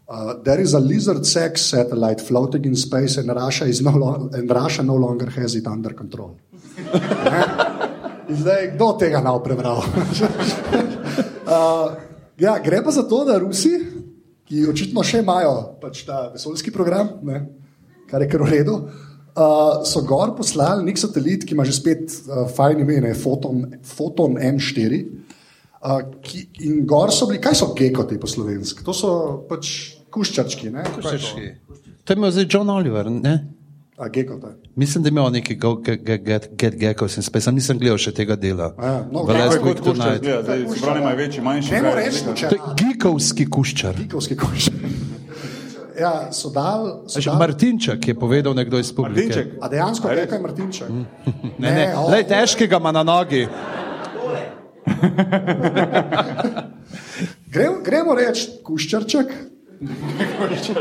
[0.08, 4.50] Uh, there is a lizard sex satellite floating in space and Russia, no lo and
[4.50, 6.40] Russia no longer has it under control.
[8.40, 9.84] zdaj, kdo tega nav prebral?
[11.48, 11.96] uh,
[12.40, 13.98] ja, gre pa za to, da Rusi
[14.48, 17.44] ki očitno še imajo pač ta vesoljski program, ne,
[18.08, 18.80] kar je kar v redu.
[19.38, 24.40] Uh, so gor poslali nek satelit, ki ima že spet uh, fajn ime, Foton, Foton
[24.42, 25.02] M4.
[25.78, 28.82] Uh, ki, in gor so bili, kaj so gekoti po slovenski?
[28.88, 29.12] To so
[29.46, 30.74] pač kuščački.
[30.96, 31.52] kuščački.
[32.04, 33.12] To je imel zdaj John Oliver.
[33.12, 33.38] Ne?
[33.98, 34.48] A, gekota.
[34.76, 35.58] Mislim, da ima neki
[36.52, 38.70] get gekos in spet, nisem gledal še tega dela.
[38.78, 40.20] Ja, no, je kot kuščar?
[40.22, 41.74] Zbrani imajo večji, manjši.
[41.74, 43.98] Ne more reči, to je gekovski kuščar.
[44.04, 44.78] Gekovski kuščar.
[46.04, 49.34] ja, so dal, so dal, Martinček je povedal nekdo iz publike.
[49.34, 49.58] Martinček.
[49.66, 50.94] a dejansko je rekel Martinček.
[51.66, 53.48] Ne, ne, o, Lej, težkega ima na nogi.
[57.50, 59.57] Gremo, gremo reči kuščarček.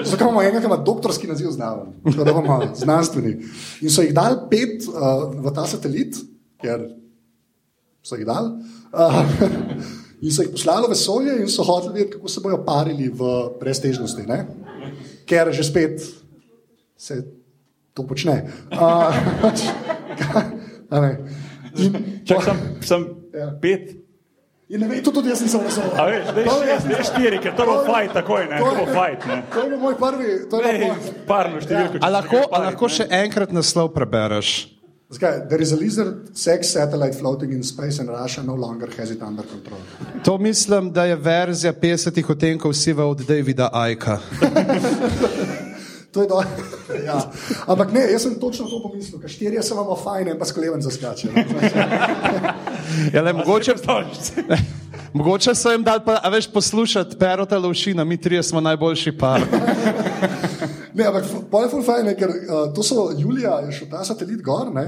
[0.04, 3.37] Zakaj imamo enega, ki ima doktorski naziv znaven, da bomo znanstveni.
[3.85, 6.16] In so jih dali pet uh, v ta satelit,
[6.62, 6.87] ker
[8.02, 8.52] so jih dali.
[8.92, 9.20] Uh,
[10.22, 13.32] in so jih poslali v vesolje in so hoteli videti, kako se bodo parili v
[13.61, 14.26] breztežnosti.
[14.26, 14.46] Ne?
[15.26, 16.00] Ker že spet
[16.96, 17.22] se
[17.94, 18.42] to počne.
[20.87, 21.18] Uh,
[21.82, 23.00] in, Čak, sem, sem
[23.37, 23.52] Ja.
[23.61, 24.05] pet.
[24.68, 25.90] In ne vem, to tudi jaz nisem razumel.
[25.94, 28.72] A veš, zdaj To je- šest, zdaj štiri, ker to bo fajn takoj, ne, to
[28.76, 29.16] bo fajn.
[29.26, 29.42] ne.
[29.52, 30.96] To je bil moj prvi, to je Ej, bil moj.
[31.26, 31.96] Parno številko.
[31.96, 34.72] A če lahko, se a lahko še enkrat naslov prebereš?
[35.09, 35.48] Zakaj?
[35.48, 39.22] There is a lizard sex satellite floating in space and Russia no longer has it
[39.22, 39.79] under control.
[40.24, 44.18] To mislim, da je verzija 50 odtenkov sive od Davida Aika.
[46.16, 46.40] To je do...
[47.09, 47.18] ja.
[47.68, 50.81] Ampak ne, jaz sem točno to pomislil, ker štirje se imamo fajn, en pa skleven
[50.81, 51.29] zaskače.
[53.12, 54.44] Ja, le, mogoče, Mogoče.
[55.18, 59.42] mogoče so jim dali, pa, a veš, poslušati Perota Lovšina, mi trije smo najboljši par.
[60.94, 64.40] Ne, ampak pol je ful fajn, ker uh, to so Julija, je šel ta satelit
[64.42, 64.87] gor, ne.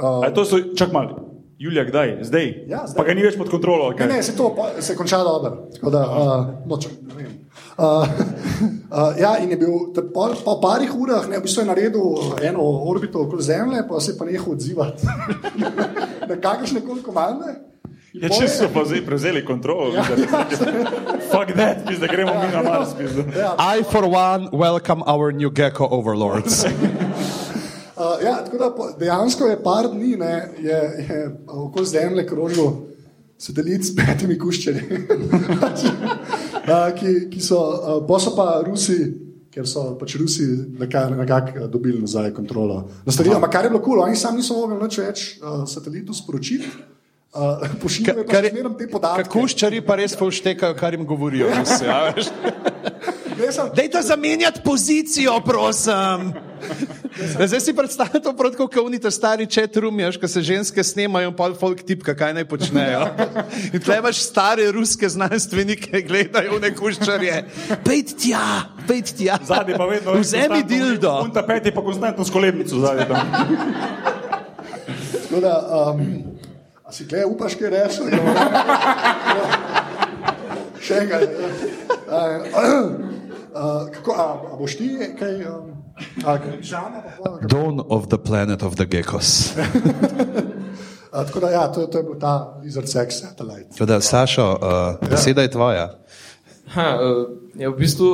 [0.00, 1.20] Uh, A to so, čak malo.
[1.58, 2.16] Julija, kdaj?
[2.22, 2.48] Zdaj?
[2.66, 2.96] Ja, zdaj.
[2.96, 3.84] Pa ga ni več pod kontrolo.
[3.84, 4.08] ali Ne, kaj?
[4.16, 5.68] ne, se to po- se konča dobro.
[5.76, 7.30] Tako da, uh, nočem, ne vem.
[7.78, 8.06] Uh,
[8.90, 12.06] uh, ja, in je bil po, po parih urah, ne, v bistvu je naredil
[12.42, 15.02] eno orbito okoli Zemlje, pa se je pa nehal odzivati
[16.30, 17.54] na kakršne koli komande.
[18.14, 20.04] Ja, če je- so pa zdaj prevzeli kontrolo, ja,
[21.34, 22.94] fuck that, da gremo mi na Mars.
[22.94, 23.26] pizda.
[23.58, 26.62] I, for one, welcome our new gecko overlords.
[27.96, 32.70] Uh, ja, tako da po- dejansko je par dni, ne, je, je okoli Zemlje krožil
[33.38, 35.58] satelit s petimi kuščerji, uh,
[36.66, 37.60] ki, ki so,
[38.08, 38.98] pa so pa Rusi.
[39.54, 40.42] Ker so pač Rusi
[40.80, 42.88] nekako nekak dobili nazaj kontrolo.
[43.06, 46.66] Stvari, ampak kar je bilo kul, cool, oni sami niso mogli več uh, satelitu sporočiti,
[47.38, 49.30] uh, pošiljajo pa še zmeraj te podatke.
[49.30, 51.52] Kuščari pa res povštekajo, kar jim govorijo.
[51.54, 52.32] Rusi, a veš.
[52.34, 53.13] Gre samo-
[53.74, 56.32] Dajte zamenjati pozicijo, prosim.
[57.38, 61.36] Ja, Zdaj si predstavljate to kot unite stari chat roomi, ko se ženske snemajo in
[61.36, 63.06] pol folk tipka, kaj naj počnejo.
[63.72, 67.44] In tle imaš stare ruske znanstvenike, gledajo v nekuščarje.
[67.84, 69.38] Pejt tja, pejt tja.
[69.46, 70.12] Zadnji pa vedno.
[70.18, 71.22] Vzemi dildo.
[71.24, 73.32] Un ta peti pa konstantno s kolebnico zadnji tam.
[75.22, 76.00] Tako da, um,
[76.84, 78.04] a si kaj upaš, kaj rečeš?
[80.84, 81.28] Še enkrat.
[82.04, 83.13] Uh, uh,
[83.92, 84.88] kako, a, a boš ti
[85.18, 85.34] kaj?
[85.46, 85.70] Um,
[86.26, 86.38] a?
[87.42, 89.54] Dawn of the planet of the geckos.
[91.14, 93.70] A, tako da, ja, to, je- to je bil ta lizard sex satellite.
[93.78, 95.94] Teda, Sašo, uh, beseda je tvoja.
[96.74, 98.08] Ha, uh, ja, v bistvu,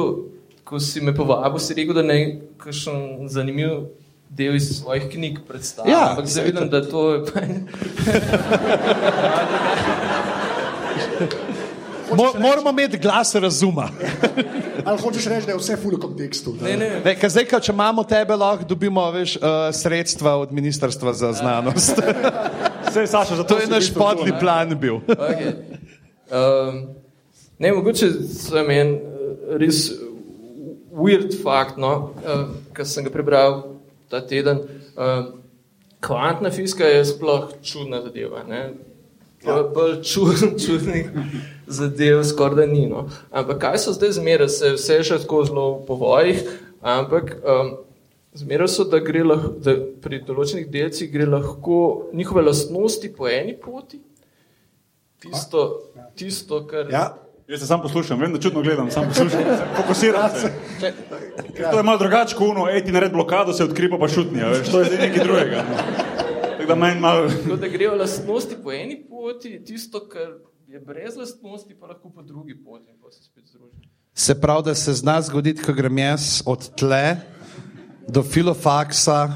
[0.64, 2.26] ko si me povabil, si rekel, da naj
[2.60, 3.88] kakšen zanimiv
[4.28, 5.92] del iz svojih knjig predstavim.
[5.92, 7.24] Ja, Ampak zdaj vidim, da to je
[12.10, 13.88] Mo moramo imeti glas razuma.
[14.86, 16.52] Ali hočeš reči, da je vse ful v kontekstu?
[16.52, 19.42] da- Ne, ne, Ne, zdaj, ko če imamo tebe, lahko dobimo veš, uh,
[19.72, 22.00] sredstva od Ministrstva za znanost.
[22.90, 24.40] Vse, Saša, zato To je naš podni ne.
[24.40, 24.98] plan bil.
[25.10, 25.52] Okay.
[26.30, 26.88] Um,
[27.58, 29.00] ne, mogoče sem en uh,
[29.58, 29.90] res
[30.92, 33.62] weird fakt, no, uh, ki sem ga prebral
[34.10, 34.58] ta teden.
[34.96, 35.34] Uh,
[36.00, 38.42] kvantna fizika je sploh čudna zadeva.
[38.48, 38.70] Ne?
[39.46, 39.62] Ja.
[39.74, 41.10] Bolj čud, čudnih
[41.70, 42.86] zadev skoraj da ni.
[42.90, 43.06] No.
[43.30, 46.42] Ampak kaj so zdaj zmeraj, se vse še tako zelo v povojih,
[46.82, 47.72] ampak um,
[48.34, 51.80] zmeraj so, da gre lahko, da pri določenih delcih gre lahko
[52.16, 54.02] njihove lastnosti po eni poti,
[55.22, 55.66] tisto,
[56.18, 56.92] tisto kar.
[56.92, 57.08] Ja,
[57.50, 59.40] Jaz se sam poslušam, vem, da čudno gledam, sam poslušam,
[59.76, 60.52] fokusiram se.
[61.70, 64.52] To je malo drugače, kot uno, ej ti nared blokado, se odkripa pa šutni, a
[64.52, 65.64] veš, to je nekaj drugega.
[66.44, 67.26] Tako da meni malo...
[67.28, 70.30] Tako da grejo lastnosti po eni poti, tisto, kar
[70.70, 73.88] je brez lastnosti, pa lahko po drugi poti in pa se spet združi.
[74.14, 77.16] Se pravi, da se zna zgoditi, ko grem jaz od tle
[78.08, 79.34] do filofaksa,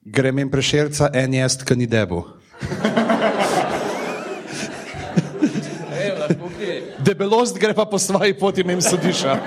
[0.00, 2.24] grem in prešerca en jest, ki ni debu.
[5.94, 6.80] Ne.
[7.04, 9.38] Debelost gre pa po svoji poti, mem sodiša.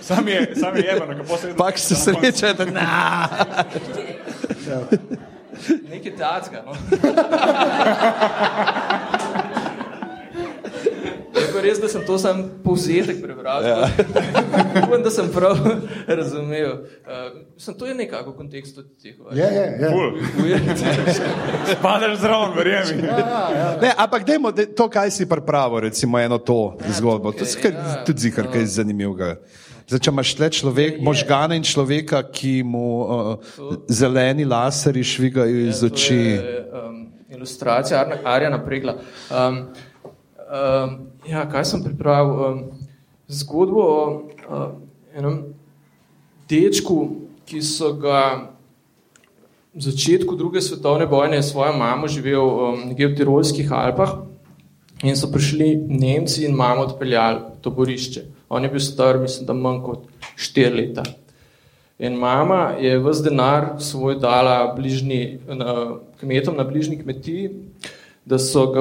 [0.00, 1.54] Sam je, sam je jebano, kako se...
[1.56, 3.28] Pak se sreče, da na.
[5.90, 6.64] Nekaj tacga.
[6.66, 6.72] No.
[11.32, 13.64] Je res, da sem to sam povzetek prebral.
[13.64, 13.88] Ja.
[14.82, 15.58] Upam, da sem prav
[16.06, 16.72] razumel.
[16.72, 19.14] Uh, sem to je nekako v kontekstu teh.
[19.32, 19.66] Je, je,
[20.48, 20.60] je.
[21.76, 23.06] Spadeš zraven, verjemi.
[23.06, 23.68] Ja, ja, ja.
[23.82, 27.32] Ne, ampak dajmo de, to, kaj si pripravo, recimo eno to ja, zgodbo.
[27.32, 28.04] Okay, to je ja.
[28.06, 29.36] tudi zihar, kaj je zanimivega.
[29.92, 35.82] Zdaj, če imaš tle človek, možgane in človeka, ki mu uh, zeleni laseri švigajo iz
[35.84, 36.16] oči.
[36.16, 36.94] Je, um,
[37.28, 38.94] ilustracija Arjana Pregla.
[39.28, 39.58] Um,
[40.48, 40.96] um,
[41.28, 42.40] ja, kaj sem pripravil?
[42.40, 42.64] Um,
[43.28, 44.64] zgodbo o uh,
[45.12, 45.42] enem
[46.48, 48.48] dečku, ki so ga
[49.76, 54.22] v začetku druge svetovne vojne svojo mamo živel um, nekje v Tirolskih Alpah
[55.04, 58.31] in so prišli Nemci in mamo odpeljali v taborišče.
[58.52, 60.04] On je bil star, mislim, da manj kot
[60.36, 61.04] štiri leta.
[62.02, 67.50] In mama je vse denar svoj dala bližnji, na, kmetom na bližnji kmetiji,
[68.24, 68.36] da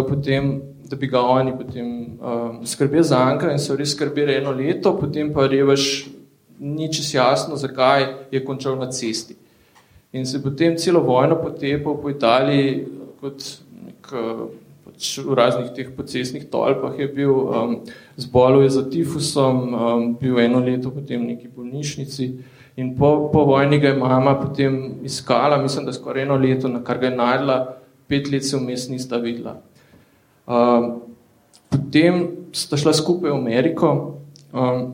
[0.10, 1.86] potem, da bi ga oni potem
[2.19, 6.07] um, skrbeli za Anka in so res skrbeli eno leto, potem pa revaš
[6.60, 9.36] ni čest jasno, zakaj je končal na cesti.
[10.12, 12.86] In se potem celo vojno potepal po Italiji
[13.21, 13.43] kot
[13.86, 14.12] nek,
[15.02, 17.82] pač v raznih teh pocestnih tolpah je bil, um,
[18.22, 22.26] zbolel je za tifusom, um, bil eno leto potem v neki bolnišnici.
[22.78, 26.86] In po, po vojni ga je mama potem iskala, mislim, da skoraj eno leto, na
[26.86, 27.58] kar ga je najdla,
[28.06, 29.58] pet let se vmes nista videla.
[30.46, 31.02] Uh,
[31.74, 34.22] potem sta šla skupaj v Ameriko.
[34.54, 34.94] Um,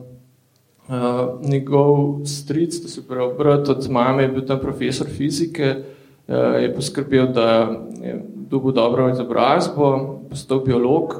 [0.88, 5.84] uh, njegov stric, to se pravi brat od mame, je bil tam profesor fizike,
[6.32, 7.68] uh, je poskrbel, da
[8.00, 11.14] je dobil dobro izobrazbo, postal biolog,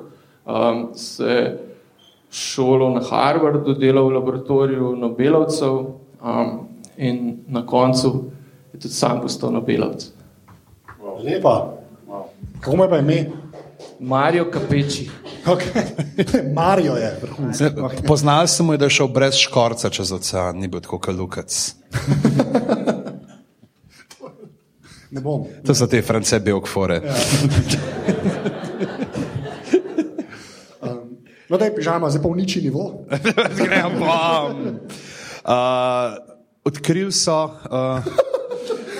[0.46, 1.58] um, se
[2.30, 5.82] šolo na Harvardu, delal v laboratoriju Nobelovcev,
[6.22, 8.24] Um, in na koncu
[8.72, 10.10] je tudi sam postal Nobelovec.
[11.02, 11.24] Wow.
[11.24, 11.74] Lepa.
[12.08, 12.22] Wow.
[12.60, 13.30] Kako mu je pa ime?
[14.00, 15.10] Marijo Kapeči.
[15.46, 15.82] Okay.
[16.54, 17.20] Marijo je.
[17.76, 18.06] Okay.
[18.08, 21.74] Poznal sem mu, da je šel brez škorca čez ocean, ni bil tako kalukac.
[25.10, 25.46] ne bom.
[25.66, 27.00] To so te france belkfore.
[27.04, 27.14] Ja.
[30.82, 31.16] um,
[31.48, 33.04] no, da je pižama, zdaj pa uniči nivo.
[33.58, 34.14] Gremo.
[35.44, 36.16] Uh,
[36.64, 37.44] odkril so.
[37.70, 38.04] Uh,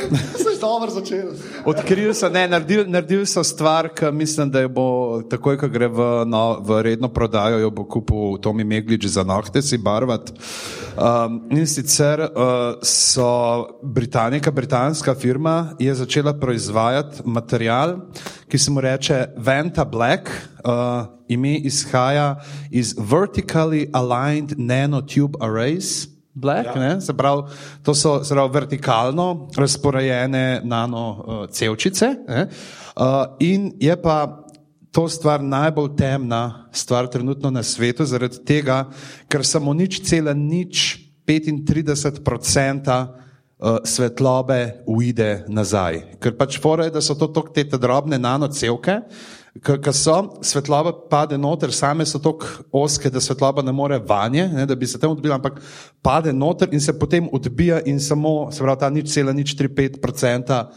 [0.61, 1.33] Dobro začel.
[1.65, 5.89] Odkril so, ne, naredil, naredil so stvar, ki mislim, da je bo takoj, ko gre
[5.89, 10.33] v, no, v redno prodajo, jo bo kupil Tomi Meglič za nohte si barvat.
[10.99, 18.01] Um, in sicer uh, so Britannika, britanska firma, je začela proizvajati material,
[18.49, 20.31] ki se mu reče Venta Black.
[20.65, 22.41] Uh, ime izhaja
[22.71, 26.18] iz Vertically Aligned Nanotube Arrays.
[26.41, 27.01] Black, ja.
[27.01, 27.43] se pravi,
[27.83, 32.15] to so pravi, vertikalno razporejene nanocevčice.
[32.29, 32.35] Uh,
[32.97, 34.45] uh, in je pa
[34.93, 38.85] to stvar najbolj temna stvar trenutno na svetu, zaradi tega,
[39.29, 40.99] ker samo nič cela nič
[41.29, 46.01] 35 odstotkov uh, svetlobe uide nazaj.
[46.23, 47.29] Ker pač fora je, da so to
[47.69, 49.01] te drobne nanocevke,
[49.65, 54.67] ki so, svetloba pade noter, same so tako oske, da svetloba ne more vanje, ne,
[54.67, 55.61] da bi se tam odbila, ampak
[56.03, 60.01] pade noter in se potem odbija in samo, se pravi, ta nič cela, nič 3-5
[60.03, 60.69] procenta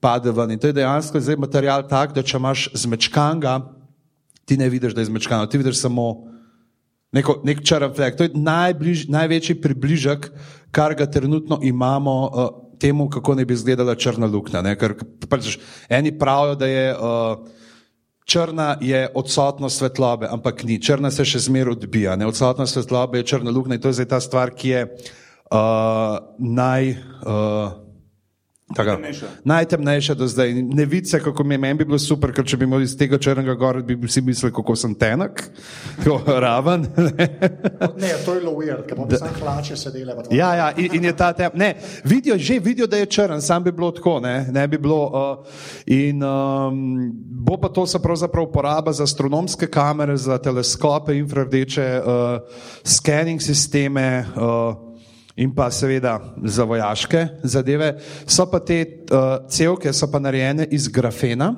[0.00, 0.54] pade ven.
[0.54, 3.58] In to je dejansko zdaj material tak, da če imaš zmečkanga,
[4.46, 6.28] ti ne vidiš, da je zmečkanga, ti vidiš samo
[7.12, 8.16] neko, nek črn flek.
[8.16, 10.30] To je najbliž, največji približek,
[10.70, 12.48] kar ga trenutno imamo uh,
[12.78, 14.62] temu, kako ne bi izgledala črna luknja.
[14.78, 14.94] Ker
[15.28, 15.56] pač,
[15.90, 17.57] eni pravijo, da je uh,
[18.28, 20.76] črna je odsotnost svetlobe, ampak ni.
[20.82, 22.16] Črna se še zmeraj odbija.
[22.16, 22.28] Ne?
[22.28, 26.90] Odsotnost svetlobe je črna luknja in to je zdaj ta stvar, ki je uh, naj.
[27.24, 27.87] Uh,
[28.76, 28.98] Taka,
[29.44, 30.52] najtemnejša do zdaj.
[30.52, 32.92] Ne vidi se, kako mi je meni bi bilo super, ker če bi imel iz
[33.00, 35.40] tega črnega gora, bi si mislil, kako sem tenak,
[36.04, 36.84] kako raven.
[37.96, 40.16] ne, to je zelo weird, ker bi sam hlače sedele.
[40.30, 41.54] Ja, ja, in, in je ta tem.
[41.54, 45.00] Ne, vidijo, že vidijo, da je črn, sam bi bilo tako, ne, ne bi bilo.
[45.08, 45.46] Uh,
[45.86, 47.08] in um,
[47.48, 54.26] bo pa to se pravzaprav uporaba za astronomske kamere, za teleskope, infrardeče, uh, scanning sisteme.
[54.36, 54.87] Uh,
[55.38, 57.92] in pa seveda za vojaške zadeve.
[58.26, 61.52] So pa te uh, celke, so pa narejene iz grafena.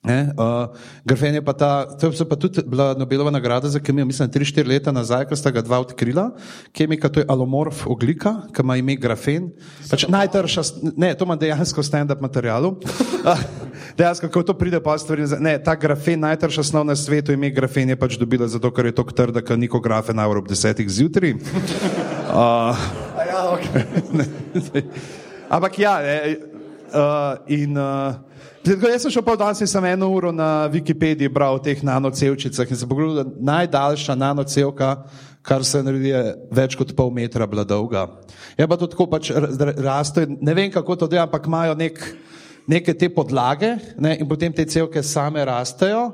[0.00, 0.72] Ne, uh,
[1.04, 4.68] grafen je pa ta, to je pa tudi bila Nobelova nagrada za kemijo, mislim, 3-4
[4.68, 6.30] leta nazaj, ko sta ga dva odkrila.
[6.72, 9.50] Kemika, to je alomorf oglika, ki ima ime grafen.
[9.90, 10.62] Pač najtrša,
[10.96, 12.78] ne, to ima dejansko stand-up materialu.
[14.00, 17.92] dejansko, ko to pride pa stvari, ne, ta grafen, najtrša snov na svetu, ime grafen
[17.92, 21.36] je pač dobila zato, ker je to trda, ker niko grafe na ob desetih zjutraj.
[22.32, 22.72] Uh,
[23.20, 23.84] ja, okay.
[25.60, 26.16] Ampak ja, ne,
[26.90, 28.18] Uh, in, uh,
[28.64, 32.70] jaz sem šel pa danes in sem eno uro na Wikipediji bral o teh nanocevčicah
[32.70, 34.90] in se pogledal, da najdaljša nanocevka,
[35.42, 38.06] kar se naredi, je več kot pol metra bila dolga.
[38.58, 39.30] Je pa to tako pač
[39.80, 42.00] raste, ne vem kako to dela, ampak imajo nek,
[42.68, 46.10] neke te podlage ne, in potem te cevke same rastejo.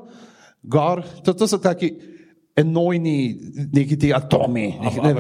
[0.62, 1.94] Gor, to, to so taki
[2.57, 3.38] enojni
[3.72, 4.74] neki ti atomi.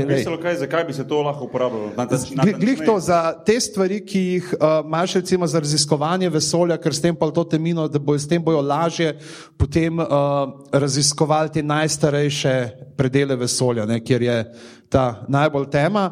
[0.08, 1.90] Mislilo, kaj, zakaj bi se to lahko uporabljalo?
[2.60, 7.02] Glih to za te stvari, ki jih uh, imaš recimo za raziskovanje vesolja, ker s
[7.04, 9.18] tem pa to temino, da bojo s tem bojo lažje
[9.56, 10.06] potem uh,
[10.72, 12.56] raziskovali te najstarejše
[12.96, 14.38] predele vesolja, ne, kjer je
[14.88, 16.10] ta najbolj tema.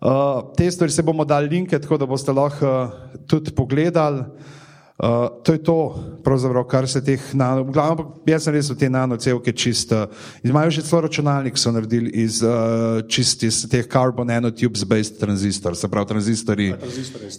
[0.00, 4.22] Uh, te stvari se bomo dali linke, tako da boste lahko uh, tudi pogledali.
[5.00, 5.96] Uh, to je to,
[6.68, 9.94] kar se teh nanocevk, jaz sem res v te nanocevke čist.
[10.44, 15.88] Imajo že celo računalnik, so naredili iz uh, čist iz teh carbon nanotubes-based tranzistor, se
[15.88, 16.68] pravi tranzistori,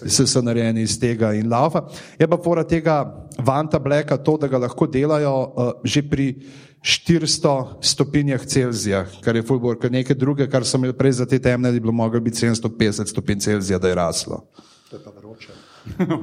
[0.09, 1.85] so, so narejeni iz tega in lava.
[2.17, 3.05] Je pa fora tega
[3.37, 6.33] Vanta Blacka to, da ga lahko delajo uh, že pri
[6.81, 11.37] 400 stopinjah Celzija, kar je fulbor, ker nekaj druge, kar so imeli prej za te
[11.37, 14.47] temne, bi bilo moglo biti 750 stopinj Celzija, da je raslo.
[14.89, 15.69] To je pa vroče.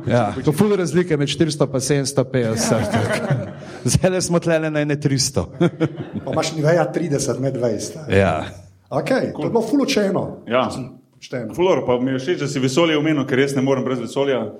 [0.06, 2.74] Ja, to je razlika med 400 in 750.
[3.84, 5.44] Zdaj smo tlele na 300.
[6.24, 8.18] pa imaš niveja 30 med 20.
[8.18, 8.44] Ja.
[8.90, 10.42] Okay, to je bilo fulučeno.
[10.46, 10.70] Ja.
[11.54, 14.52] Fulor, pa mi je všeč, da si vesolje omenil, ker res ne morem brez vesolja.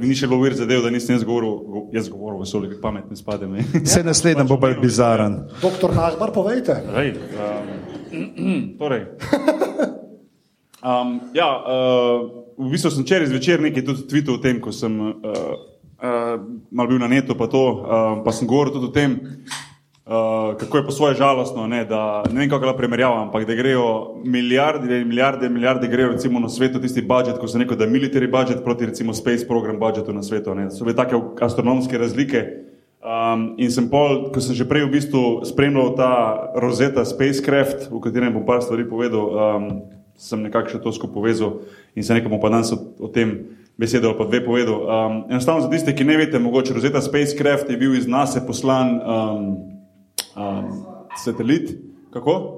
[0.00, 3.16] Ni še bilo vir zadev, da nisem jaz govoril, jaz govoril o vesolju, ki pametni
[3.16, 3.56] spadem.
[3.74, 5.40] Vse naslednje bo bolj bizaren.
[5.62, 6.76] Doktor Nahbar, povejte.
[6.94, 7.14] Rej,
[8.12, 9.06] um, torej.
[10.80, 14.92] Um, ja, uh, v bistvu sem včeraj zvečer nekaj tudi tvitev o tem, ko sem
[14.96, 15.12] uh,
[16.00, 16.40] uh,
[16.72, 19.44] mal bil na netu, pa, to, uh, pa sem govoril tudi o tem,
[20.08, 23.58] uh, kako je po svoje žalostno, ne, da ne vem, kako lahko primerjavam, ampak da
[23.60, 28.30] grejo milijarde, milijarde, milijarde grejo recimo na svetu tisti budžet, ko se neko da military
[28.30, 30.56] budžet proti recimo space program budžetu na svetu.
[30.56, 30.70] Ne.
[30.72, 32.44] So bile take astronomske razlike.
[33.00, 36.12] Um, in sem pol, ko sem že prej v bistvu spremljal ta
[36.52, 39.64] Rosetta Spacecraft, v katerem bom par stvari povedal, um,
[40.20, 41.56] sem nekako še to skupaj povezal
[41.96, 44.84] in se nekomu pa danes o, o tem besedo pa dve povedal.
[44.84, 49.00] Um, enostavno za tiste, ki ne veste, mogoče Rosetta Spacecraft je bil iz nas poslan
[49.00, 49.46] um,
[50.36, 50.72] um,
[51.16, 51.72] satelit.
[52.12, 52.56] Kako?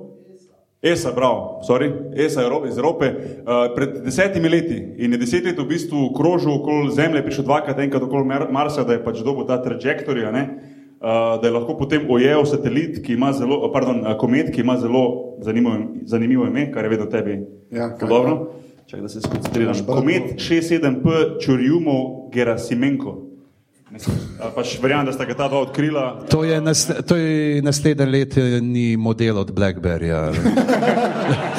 [0.83, 5.69] ESA, bravo, sorry, ESA iz Evrope, uh, pred desetimi leti in je deset let v
[5.71, 10.33] bistvu krožil okoli Zemlje, prišel dvakrat, enkrat okoli Marsa, da je pač dobil ta trajektorija,
[10.35, 10.72] uh,
[11.03, 15.77] da je lahko potem ojel satelit, ki ima zelo, pardon, komet, ki ima zelo zanimivo,
[16.07, 17.41] zanimivo ime, kar je vedno tebi
[17.71, 18.47] ja, podobno.
[18.87, 19.75] Čakaj, da se skoncentriram.
[19.87, 23.19] Komet 67P Čurjumo Gerasimenko.
[24.55, 26.25] Pač verjamem, da sta ga ta dva odkrila.
[26.31, 30.33] To je, nas, to je naslednji letni model od Blackberryja.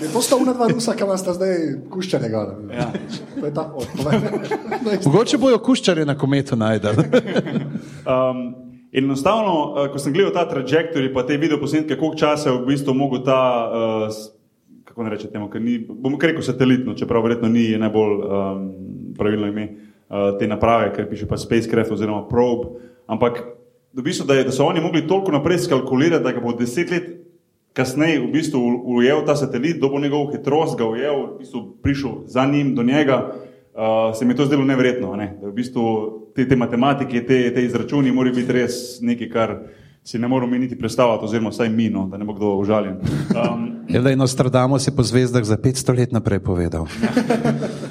[0.00, 1.58] Je to sta una dva rusa, ki vas zdaj
[1.90, 2.54] kuščare gor.
[2.72, 2.88] Ja.
[5.06, 7.02] Mogoče bojo kuščare na kometu najdel.
[8.12, 8.42] um,
[8.92, 12.58] in enostavno, eh, ko sem gledal ta trajektorij, pa te video posnetke, koliko časa je
[12.58, 14.18] v bistvu mogel ta uh,
[14.98, 18.64] kako ne rečete, ker ni, bomo rekel satelitno, čeprav verjetno ni najbolj um,
[19.14, 22.80] pravilno ime uh, te naprave, ker piše pa Spacecraft oziroma Probe.
[23.06, 23.38] Ampak
[23.94, 26.90] v bistvu, da, je, da so oni mogli toliko naprej skalkulirati, da ga bo deset
[26.90, 27.06] let
[27.78, 28.58] kasneje v bistvu
[28.98, 33.20] ujel ta satelit, dobo njegov hitrost, ga ujel, v bistvu prišel za njim do njega.
[33.78, 35.36] Uh, se mi je to zdelo nevrjetno, ne?
[35.38, 35.84] da v bistvu
[36.34, 39.54] te, te matematike, te, te izračuni morajo biti res nekaj, kar
[40.02, 42.98] si ne moramo mi niti predstavljati, oziroma vsaj mi, no, da ne bo kdo užaljen.
[43.36, 46.86] Um, je le Nostradamus je po zvezdah za 500 let naprej povedal.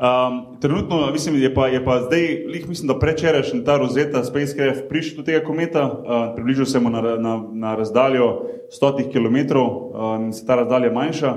[0.00, 4.88] um, trenutno mislim, je, pa, je pa zdaj, lih, mislim, da prečerajšnji ta rozeta Spacecraft
[4.88, 8.42] prišel do tega kometa, uh, približal se mu na, na, na razdaljo
[8.82, 11.36] 100 km um, in se ta razdalja manjša.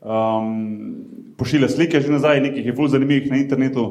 [0.00, 3.84] Um, pošilja slike že nazaj, nekaj je zelo zanimivih na internetu,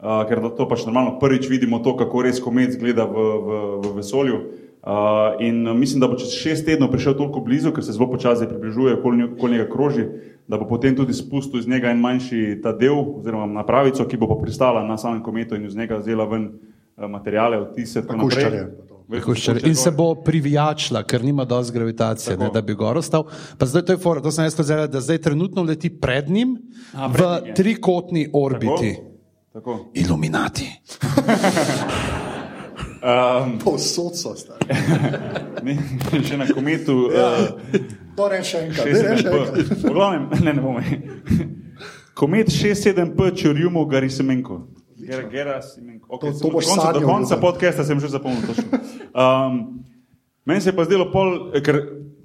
[0.00, 3.96] uh, ker to pač normalno prvič vidimo, to, kako res komet zgleda v, v, v
[4.00, 4.38] vesolju.
[4.86, 8.46] Uh, in mislim, da bo čez šest tednov prišel toliko blizu, ker se zelo počasi
[8.46, 10.06] približuje okoli njega kroži,
[10.48, 14.28] da bo potem tudi spustil iz njega en manjši ta del, oziroma napravico, ki bo
[14.30, 18.02] pa pristala na samem kometu in iz njega vzela ven uh, materijale, odtise.
[19.64, 23.26] In se bo privijačila, ker nima dosti gravitacije, ne, da bi gor ostal.
[23.58, 26.56] Pa zdaj to je fora, to sem jaz povedal, da zdaj trenutno leti pred njim
[26.92, 28.96] A, v trikotni orbiti.
[28.96, 29.12] Tako?
[29.52, 29.90] Tako?
[29.94, 30.70] Iluminati.
[33.02, 34.64] Um, Povsod so stari.
[36.28, 37.10] Še na kometu.
[37.12, 37.28] Ja.
[37.28, 37.80] Uh,
[38.16, 38.88] to reče enkrat.
[39.96, 40.80] Ne, ne, ne bomo.
[42.16, 44.62] Komet 6-7P, če rjumo, gari semenko.
[44.96, 46.08] Gera semenko.
[46.16, 46.96] Okay, to, to boš sanjal.
[46.96, 48.56] Do konca podcasta sem že zapomnil.
[49.12, 49.84] Um,
[50.48, 51.82] meni se je pa zdelo pol, ker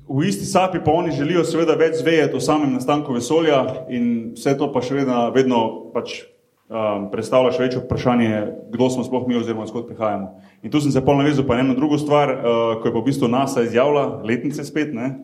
[0.08, 4.56] v isti sapi pa oni želijo seveda več zvedeti o samem nastanku vesolja in vse
[4.60, 5.60] to pa še vedno, vedno
[5.92, 6.24] pač
[6.72, 8.32] um, predstavlja še večje vprašanje,
[8.74, 10.32] kdo smo sploh mi oziroma skod prihajamo.
[10.64, 13.06] In tu sem se polno navezal pa eno drugo stvar, uh, ko je pa v
[13.06, 15.16] bistvu NASA izjavila letnice spet, ne?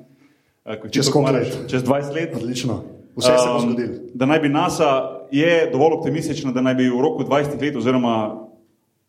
[0.66, 1.58] Uh, čez koliko let?
[1.70, 2.36] Čez 20 let.
[2.36, 2.84] Odlično.
[3.18, 3.94] Vse se bo zgodilo.
[3.94, 7.76] Um, da naj bi NASA je dovolj optimistična, da naj bi v roku 20 let
[7.76, 8.48] oziroma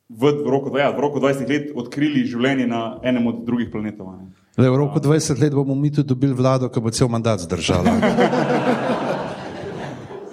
[0.09, 4.12] v, v, roku, ja, v roku 20 let odkrili življenje na enem od drugih planetov.
[4.57, 7.93] Le, v roku 20 let bomo mi tudi dobili vlado, ki bo cel mandat zdržala.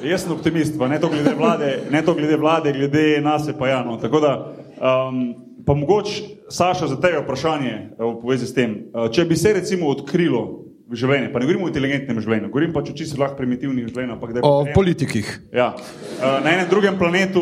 [0.05, 3.67] Jaz sem optimist, pa ne to glede vlade, ne to glede vlade, glede nas pa
[3.67, 3.83] ja.
[3.83, 3.97] No.
[3.97, 4.33] Tako da,
[4.77, 8.75] um, pa mogoče, Saša, za tebe vprašanje v povezi s tem.
[8.93, 12.83] Uh, če bi se recimo odkrilo življenje, pa ne govorimo o inteligentnem življenju, govorim pa
[12.83, 14.43] o čisto lahko primitivnih življenjih.
[14.45, 15.31] O politikih.
[15.53, 15.73] Ja.
[15.73, 17.41] Uh, na enem drugem planetu,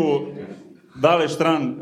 [1.03, 1.73] daleč stran,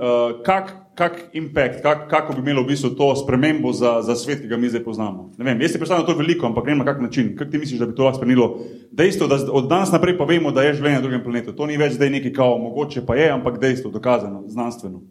[0.45, 4.49] kak, kak impact, kak, kako bi imelo v bistvu to spremembo za, za svet, ki
[4.49, 5.29] ga mi zdaj poznamo.
[5.37, 7.31] Ne vem, jaz si predstavljam to veliko, ampak ne vem na kak način.
[7.37, 8.47] Kako ti misliš, da bi to lahko spremenilo?
[8.91, 11.55] Dejstvo, da od danes naprej pa vemo, da je življenje na drugem planetu.
[11.55, 15.03] To ni več zdaj nekaj kao, mogoče pa je, ampak dejstvo, dokazano, znanstveno.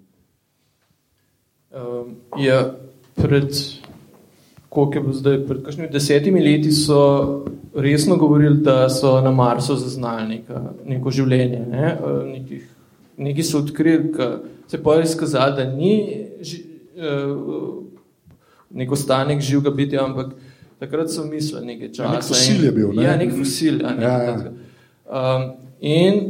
[1.70, 2.74] Um, ja,
[3.14, 3.54] pred
[4.68, 7.44] koliko je bilo zdaj, pred kakšnimi desetimi leti so
[7.74, 11.60] resno govorili, da so na Marsu zaznali neka, neko življenje.
[11.70, 11.96] Ne?
[12.26, 12.68] Nekih,
[13.16, 16.62] neki so odkrili, da se pa je izkazalo, da ni ži,
[16.98, 17.82] uh,
[18.70, 20.34] nek ostanek živega bitja, ampak
[20.78, 22.08] takrat so mislili nekaj časa.
[22.08, 22.92] Ja, nek fosil je bil.
[22.94, 23.04] Ne?
[23.04, 23.80] Ja, nek fosil.
[23.82, 24.52] Ja, nek ja, ja.
[25.10, 25.48] Um,
[25.80, 26.20] in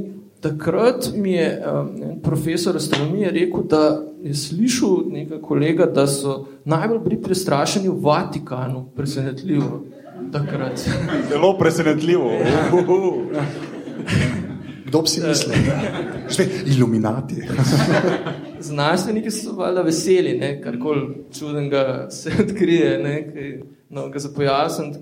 [0.40, 1.90] takrat mi je um,
[2.24, 8.90] profesor astronomije rekel, da je slišal nekaj kolega, da so najbolj bili prestrašeni v Vatikanu,
[8.96, 9.84] presenetljivo.
[10.32, 10.78] Takrat.
[11.28, 12.30] Zelo presenetljivo.
[14.86, 15.54] Kdo bi si mislil?
[16.28, 17.42] Že iluminati.
[18.60, 24.98] Znanstveniki so valjda veseli, ne, karkoli čudenega se odkrije, ne, kaj, no, ga za pojasniti.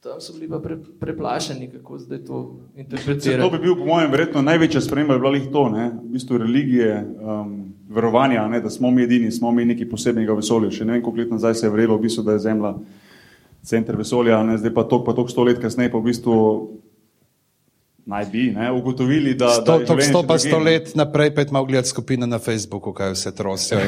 [0.00, 3.42] Tam so bili pa pre, preplašeni, kako zdaj to interpretirati.
[3.42, 5.90] To bi bil, po mojem, verjetno največja sprememba, bila jih to, ne?
[5.92, 7.50] v bistvu religije, um,
[7.88, 8.62] verovanja, ne?
[8.64, 10.70] da smo mi edini, smo mi neki posebnega vesolja.
[10.72, 12.72] Še ne vem, koliko let nazaj se je verjelo, v bistvu, da je Zemlja
[13.62, 14.56] center vesolja, ne?
[14.58, 16.38] zdaj pa toliko, pa toliko sto let kasneje, pa v bistvu
[18.08, 18.70] naj bi ne?
[18.72, 19.52] ugotovili, da.
[19.58, 23.12] Sto, da sto, sto pa sto let naprej, pet malo gledati skupine na Facebooku, kaj
[23.18, 23.84] vse trosijo.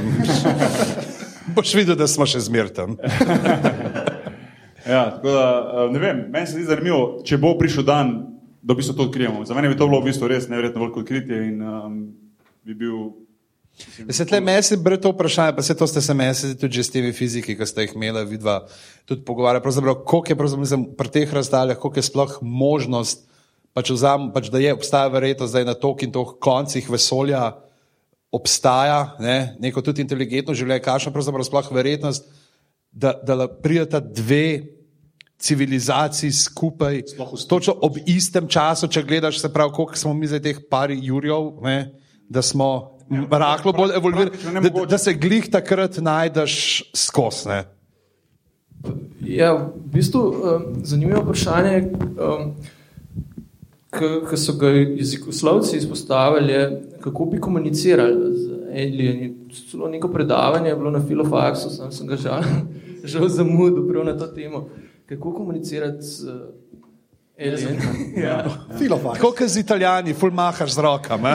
[1.56, 3.00] Boš videl, da smo še zmertem.
[4.87, 8.12] Ja, tako da, eh, ne vem, meni se zdi zanimivo, če bo prišel dan,
[8.62, 9.45] da bi se to odkrijemo.
[9.45, 11.99] Za mene bi to bilo v bistvu res nevrjetno veliko odkritje in um,
[12.62, 13.11] bi bil.
[14.12, 16.93] Se tle mesi bre to vprašanje, pa se to ste se mesi tudi že s
[16.93, 18.61] temi fiziki, ki ste jih imeli, vidva
[19.09, 19.64] tudi pogovarjali.
[20.05, 23.26] Koliko je mislim, pri teh razdaljah, koliko je sploh možnost,
[23.72, 27.57] pač vzam, pač da je, obstaja verjetnost, da je na tok in toh koncih vesolja
[28.33, 32.28] obstaja, ne, neko tudi inteligentno življenje, kakšna pravzaprav sploh verjetnost,
[32.93, 34.62] da, da prideta dve
[35.38, 37.03] civilizaciji skupaj,
[37.49, 41.51] točno ob istem času, če gledaš, se pravi, koliko smo mi zdaj teh pari Jurjev,
[41.62, 41.90] ne,
[42.28, 46.55] da smo ja, rahlo bolj evoluirali, da, da se glih takrat najdeš
[46.95, 47.64] skosne.
[49.26, 52.55] Ja, v bistvu um, zanimivo vprašanje, um,
[53.93, 56.64] ki so ga jezikoslovci izpostavili, je,
[57.03, 59.41] kako bi komunicirali z alieni.
[59.70, 62.42] Celo neko predavanje je bilo na Filofaksu, sam sem ga žal
[63.12, 64.68] žal zamudil prav na to temo.
[65.07, 66.28] Kako komunicirati z
[67.36, 67.76] Elijem?
[68.24, 68.44] Ja.
[69.14, 71.28] Tako kot z italijani, ful mahaš z rokami.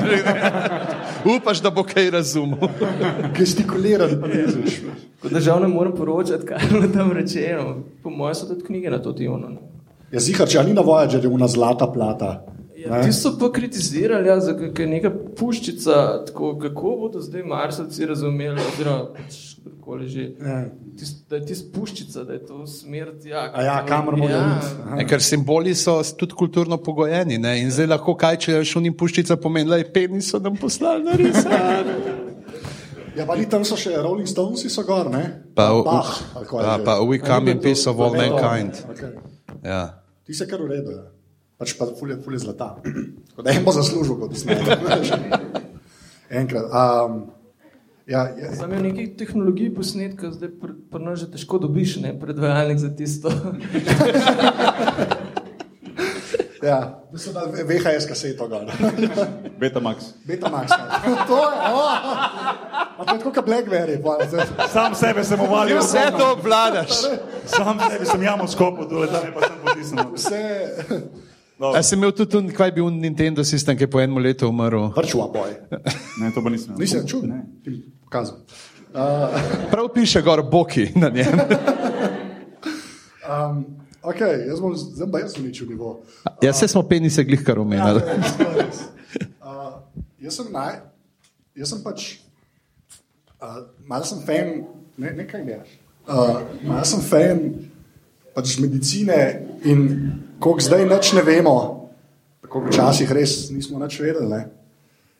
[1.37, 2.69] Upaš, da bo kaj razumel.
[3.37, 4.81] Gestikuliran, pa ne znaš.
[5.21, 7.75] Kot držav ne morem poročati, kaj je tam rečeno.
[8.03, 9.37] Po mojem so tudi knjige na to temo.
[9.37, 9.49] No.
[10.11, 12.45] Ja, zihar, če ni na Voyager, je una zlata plata.
[12.77, 15.09] Ja, ti so pa kritizirali, ja, je neka
[15.39, 19.57] puščica, tako, kako bodo zdaj marsovci razumeli, oziroma pač
[19.87, 20.21] kakorkoli že.
[20.39, 20.65] Ja.
[20.97, 23.25] Tis, da je ti spuščica, da je to smrt.
[23.25, 24.59] Ja, ja kamor bodo ja.
[24.95, 25.05] iti.
[25.07, 27.37] Ker simboli so tudi kulturno pogojeni.
[27.37, 27.61] Ne?
[27.61, 31.03] In zdaj lahko kaj, če je šunim puščica pomeni, da je penis so nam poslali
[31.03, 31.43] na res.
[33.17, 35.23] Ja, pa tam so še Rolling Stones, so gor, ne?
[35.57, 38.77] Pa, Bach, pa, pa We Come in Peace of All Mankind.
[38.93, 39.15] Okay.
[39.63, 40.03] Ja.
[40.27, 41.16] Ti se kar uredo, ja.
[41.57, 42.75] Pač pa fulje, fulje zlata.
[43.37, 44.55] Da jim bo zaslužil, kot smo.
[46.41, 46.73] Enkrat.
[46.73, 47.37] Um,
[48.07, 48.55] Ja, ja, ja.
[48.55, 50.49] Sam je nekaj tehnologij posnetka, zdaj
[50.91, 53.27] pr nas že težko dobiš, ne predvajalnik za tisto.
[56.69, 58.63] ja, mislim, da VHS kaseto ga.
[59.59, 59.95] Betamax.
[60.23, 60.71] Betamax.
[60.71, 60.87] Ja.
[61.27, 61.97] to je, oh.
[63.07, 63.99] to je kot Blackberry.
[64.71, 65.77] Sam sebe sem uvalil.
[65.83, 66.89] Vse to obvladaš.
[67.45, 70.11] Sam sebe sem jamil skopo, dole, da me pa sem potisnil.
[70.15, 70.63] Vse.
[71.59, 71.73] No.
[71.73, 74.91] A si imel tudi, kaj je bil Nintendo sistem, ki je po enem letu umrl?
[74.93, 75.55] Vrčuva boj.
[76.21, 76.75] ne, to pa nisem.
[76.77, 77.41] Nisem čutil, ne.
[78.05, 78.37] Pokazal.
[78.93, 79.33] Uh,
[79.73, 81.33] Prav piše gor boki na njem.
[83.31, 83.65] um,
[84.05, 85.89] ok, jaz bom zdaj pa jaz uničil nivo.
[86.25, 88.01] Uh, ja, se smo penise glih kar omenjali.
[88.05, 88.45] Ja,
[89.47, 89.81] Uh,
[90.25, 90.81] jaz sem naj,
[91.55, 92.19] jaz sem pač,
[93.41, 94.49] uh, malo sem fan,
[94.99, 95.73] ne, nekaj gledaš.
[96.05, 97.41] Uh, malo sem fan
[98.35, 99.17] pač medicine
[99.65, 99.87] in
[100.39, 101.57] koliko zdaj neč ne vemo,
[102.41, 104.29] tako včasih res nismo več vedeli.
[104.29, 104.41] Ne?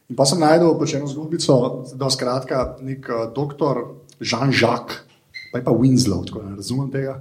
[0.07, 1.57] In pa sem najdel eno zgodbico,
[1.99, 3.84] da skratka nek uh, doktor
[4.20, 5.03] Jean-Jacques,
[5.51, 7.20] pa je pa Winslow, tako ne razumem tega.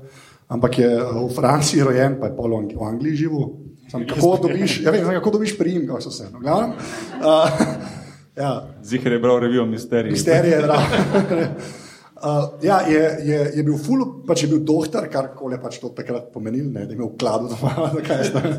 [0.49, 3.57] Ampak je uh, v Franciji rojen, pa je pol v Angliji živel.
[3.91, 6.31] Sam, kako dobiš, ja vem, kako dobiš prijem, kako so se.
[6.31, 7.67] No, uh,
[8.43, 8.53] ja.
[8.83, 10.13] Zihar je bral revijo Misterije.
[10.13, 10.79] Misterije, da.
[12.27, 15.93] Uh, ja, je, je, je bil ful, pač je bil doktor, kar koli pač to
[15.95, 18.57] takrat pomenil, ne, da je imel kladu doma, je zdaj.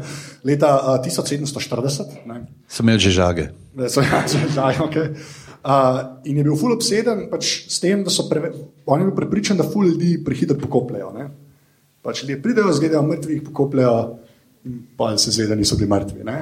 [0.47, 2.13] Leta uh, 1740.
[2.29, 2.37] Ne.
[2.71, 3.49] Sem imel že žage.
[3.75, 4.97] Ne, so, ja, že žage, ok.
[5.67, 5.99] Uh,
[6.29, 8.53] in je bil ful obseden pač s tem, da so preve,
[8.87, 11.11] oni bili prepričani, da ful ljudi prehitro pokopljajo.
[12.05, 14.01] Pač ljudje pridejo, zgledajo mrtvih, pokopljajo
[14.69, 16.23] in pa se zve, da niso bili mrtvi.
[16.23, 16.39] Ne.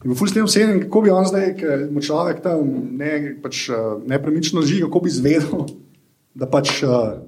[0.00, 3.34] In v ful s tem obseden, kako bi on zdaj, ker mu človek tam ne,
[3.44, 3.66] pač,
[4.08, 5.66] nepremično živi, kako bi zvedel
[6.34, 7.22] da pač uh,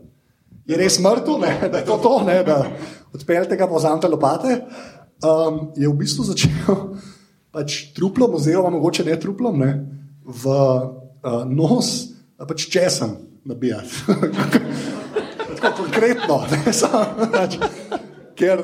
[0.66, 1.40] je res mrtev,
[1.70, 2.58] da je to to, ne, da
[3.14, 4.60] odpeljete ga pozamete lopate.
[5.24, 6.80] Um, je v bistvu začel
[7.54, 9.70] pač truplom, oziroma mogoče ne truplom, ne,
[10.26, 14.04] v uh, nos, pač česen nabijati.
[15.56, 17.56] Tako konkretno, ne, sam, pač,
[18.36, 18.60] ker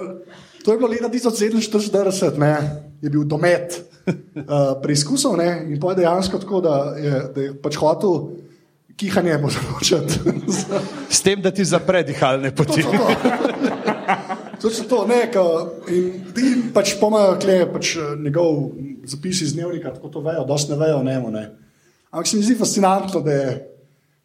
[0.62, 2.54] to je bilo leta 1740, ne,
[3.02, 8.42] je bil domet uh, preizkusov in pa dejansko tako, da je, da je pač hotel
[9.02, 10.20] kihanje povzročati.
[11.10, 12.84] S tem, da ti zapre dihalne poti.
[14.62, 15.42] Točno to, ne, ka,
[15.90, 18.60] in ti pač pomaga, kle je pač eh, njegov
[19.10, 21.44] zapis iz dnevnika, tako to vejo, dosti ne vejo, ne, ne.
[22.12, 23.56] Ampak se mi zdi fascinantno, da je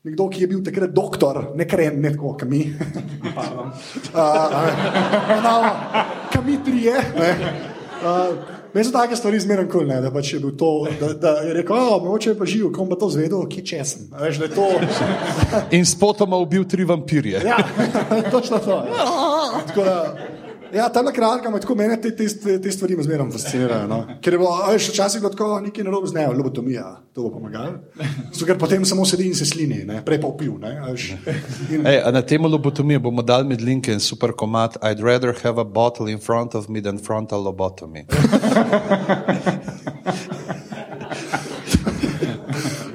[0.06, 2.62] nekdo, ki je bil takrat doktor, ne kren, ne tako, kam mi.
[6.32, 7.02] Kam mi trije.
[8.78, 10.68] Meni so take stvari zmeraj kul, cool, da, pač je to,
[11.00, 14.04] da, da je rekel, da moče pa živo, kom pa to zvedel, ki česen.
[14.22, 14.68] Veš, to...
[15.74, 17.42] In spotoma ubil tri vampirje.
[17.42, 17.58] Ja,
[18.36, 18.78] točno to.
[19.72, 19.98] Tako da,
[20.74, 22.28] Ja, tam na kratkem, tako meni te, te,
[22.62, 23.88] te, stvari zmeraj fascinirajo.
[23.88, 24.06] No?
[24.22, 27.72] Ker je bilo, veš, včasih bilo tako, nekaj narobe z nejo, lobotomija, to bo pomagalo.
[28.34, 30.02] Zato, ker potem samo sedi in se slini, ne?
[30.06, 30.54] prej pa upil.
[30.58, 31.88] In...
[31.88, 34.78] Ej, na temo lobotomije bomo dali med linke in super komat.
[34.82, 38.06] I'd rather have a bottle in front of me than frontal lobotomy.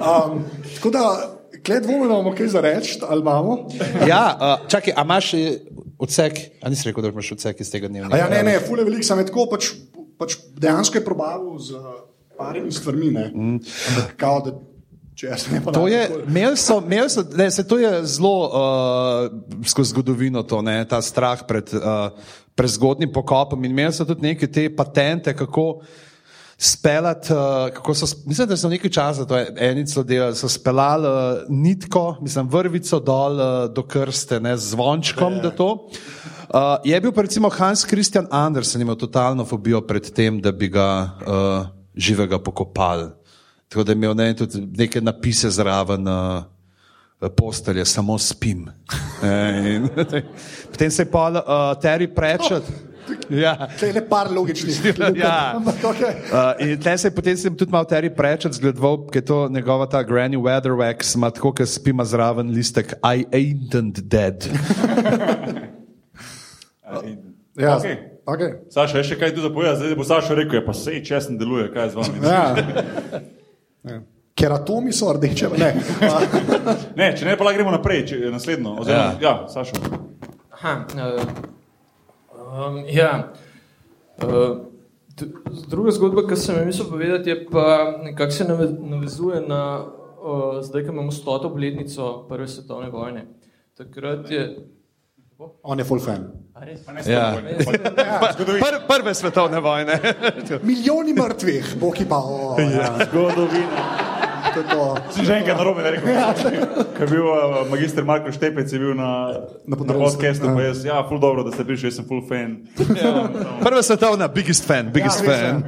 [0.03, 0.45] um,
[0.75, 1.31] tako da,
[1.63, 3.69] kje dvomimo, kaj za reči, ali imamo?
[4.09, 5.33] ja, uh, čakaj, a imaš.
[6.03, 8.19] Odsek, a nisi rekel, da imaš odsek iz tega dnevnika?
[8.19, 9.71] Ja, ne, ne, fule veliko sem tako, pač,
[10.19, 11.79] pač dejansko je probavil z
[12.39, 13.13] parimi stvarmi.
[13.31, 13.59] Mm.
[14.19, 14.57] Kao, da,
[15.73, 20.63] to je, imel so, imel so, ne, se to je zelo uh, skozi zgodovino, to,
[20.63, 22.11] ne, ta strah pred uh,
[22.59, 25.83] prezgodnim pokopom in imel so tudi neke te patente, kako
[26.65, 32.17] speljati, uh, mislim, da so nekaj časa, to je enico delali, so speljali uh, nitko,
[32.21, 35.73] mislim, vrvico dol uh, do krste, ne, z zvončkom, da to.
[35.75, 40.69] Uh, je bil pa recimo Hans Christian Andersen, imel totalno fobijo pred tem, da bi
[40.69, 43.11] ga uh, živega pokopali.
[43.69, 46.45] Tako da je imel ne, tudi neke napise zraven uh,
[47.37, 48.69] postelje, samo spim.
[50.71, 52.71] Potem se je pa uh, Terry Pratchett.
[52.71, 52.92] Oh.
[53.31, 53.69] Ja.
[53.81, 55.21] To je par logičnih stvari.
[55.23, 55.55] Ja.
[55.57, 59.87] uh, Tleh se je potem sem tudi malo teri prečet zgledoval, ker je to njegova
[59.87, 64.49] ta Granny Weatherwax, ima tako, ker spima zraven listek I ain't dead.
[67.57, 67.79] ja.
[67.79, 67.97] okay.
[68.27, 68.53] Okay.
[68.71, 71.67] Saša, je še kaj tu zapovedati, zdaj bo Saša rekel, ja, pa sej česen deluje,
[71.75, 72.21] kaj z vami.
[72.23, 72.45] Ja.
[73.83, 73.97] Ja.
[74.39, 75.51] Ker atomi so rdeče.
[75.59, 75.73] Ne.
[77.01, 78.77] ne, če ne, pa gremo naprej, če, naslednjo.
[78.85, 79.83] Oziroma, ja, ja Saša.
[80.55, 81.62] Aha, uh...
[82.53, 83.33] Um, ja.
[84.23, 84.57] uh,
[85.69, 88.45] druga zgodba, ki sem jo mislil povedati, je pa nekako se
[88.81, 93.27] navezuje na uh, zdaj, ko imamo stoto obletnico Prve svetovne vojne.
[93.77, 94.69] Takrat je.
[95.63, 96.29] On je full fan.
[97.07, 97.35] Ja.
[98.37, 99.99] Pr prve svetovne vojne.
[100.63, 102.17] Milijoni mrtvih, boki pa.
[102.17, 102.95] Oh, ja.
[103.09, 104.12] Zgodovina
[104.55, 104.97] to je to.
[105.11, 106.09] Sem že enkrat na robe rekel.
[106.13, 106.33] Ja.
[106.97, 110.85] Ker je bil uh, magister Marko Štepec, je bil na, na, na podcastu, pa jaz,
[110.85, 112.69] ja, full dobro, da ste prišli, jaz sem full fan.
[112.93, 113.29] Ja,
[113.65, 115.65] Prva svetovna, biggest fan, biggest ja, fan.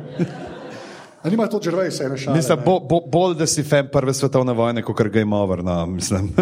[1.24, 2.36] Ali ima to že res, ene šale?
[2.36, 5.86] Mislim, bo, bo, bolj, da si fan prve svetovne vojne, kot kar game over, no,
[5.88, 6.28] mislim.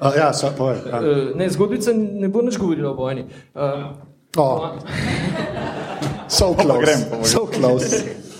[0.00, 0.96] uh, ja, so, povej, ja.
[0.96, 3.28] Uh, ne, zgodbica ne bo nič govorila o vojni.
[3.52, 3.92] Uh,
[4.40, 4.80] oh.
[6.28, 7.04] so close.
[7.28, 8.31] So close.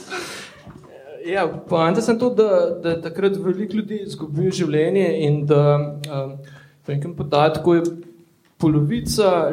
[1.27, 6.33] Ja, Poanta je to, da, da takrat veliko ljudi izgubijo življenje in da um,
[6.87, 7.83] po nekem podatku je
[8.59, 9.51] polovica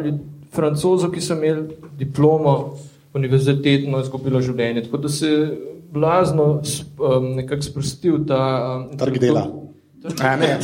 [0.53, 2.55] francozov, ki so imeli diplomo
[3.13, 4.87] univerzitetno izgubilo življenje.
[4.87, 5.47] Tako da se je
[5.91, 8.43] blazno um, nekako sprostil ta
[8.75, 9.47] um, trg dela.
[10.23, 10.57] A, ne.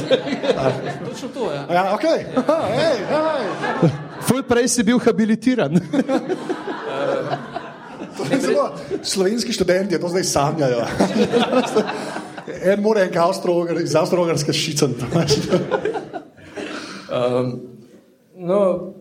[1.10, 1.56] Točno to je.
[1.56, 1.66] Ja.
[1.74, 2.24] Ja, okay.
[2.80, 3.90] hey, hey.
[4.26, 5.76] Ful prej si bil habilitiran.
[8.42, 8.72] Zelo,
[9.04, 10.86] slovenski študenti to zdaj sanjajo.
[12.72, 13.12] en mora en
[13.84, 14.86] iz Avstralske šice.
[14.86, 14.94] um,
[18.36, 18.94] no,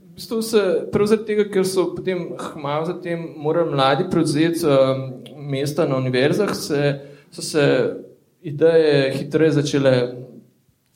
[0.00, 5.12] v bistvu se prav zaradi tega, ker so potem hmalo zatem morali mladi prevzeti um,
[5.36, 7.00] mesta na univerzah, se,
[7.30, 7.92] so se
[8.40, 10.14] ideje hitreje začele,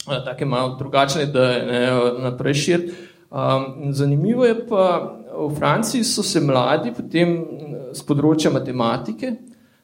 [0.07, 1.91] uh, take malo drugačne ideje, ne,
[2.23, 2.93] naprej širiti.
[3.31, 7.36] Um, zanimivo je pa, v Franciji so se mladi potem
[7.93, 9.36] z področja matematike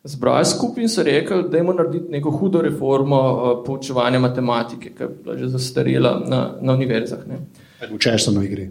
[0.06, 5.02] zbrali skupaj in so rekli, da jemo narediti neko hudo reformo uh, poučevanja matematike, ki
[5.02, 7.24] je bila že zastarela na, na univerzah.
[7.94, 8.70] Učeš se na igri.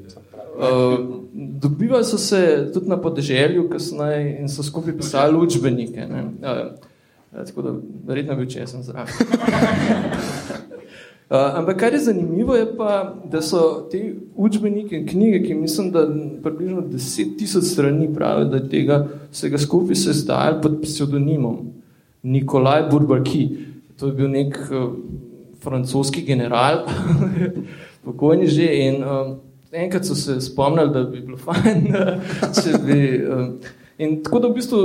[0.56, 1.00] Uh,
[1.34, 6.08] dobivali so se tudi na podeželju, kasneje in so skupaj pisali učbenike.
[6.08, 7.76] Uh, tako da,
[8.08, 9.14] verjetno bi če sem zraven.
[11.26, 15.92] Uh, ampak kar je zanimivo, je pa, da so te učbenike in knjige, ki mislim,
[15.92, 16.04] da
[16.44, 21.58] približno 10.000 strani pravijo, da tega vsega skupaj se zdajali pod pseudonimom
[22.24, 23.50] Nikolaj Burbarki.
[23.98, 24.94] To je bil nek uh,
[25.64, 26.86] francoski general,
[28.06, 28.70] pokojni že.
[28.86, 29.38] In, uh,
[29.76, 31.88] enkrat so se spomnili, da bi bilo fajn,
[32.54, 33.00] če bi.
[33.26, 33.50] Um,
[33.98, 34.82] in tako da v bistvu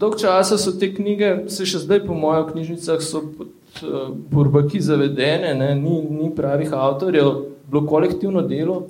[0.00, 4.80] dolg časa so te knjige, se še zdaj po mojih knjižnicah, so pod uh, burbaki
[4.80, 7.32] zavedene, ne, ni, ni pravih avtorjev,
[7.70, 8.86] bilo kolektivno delo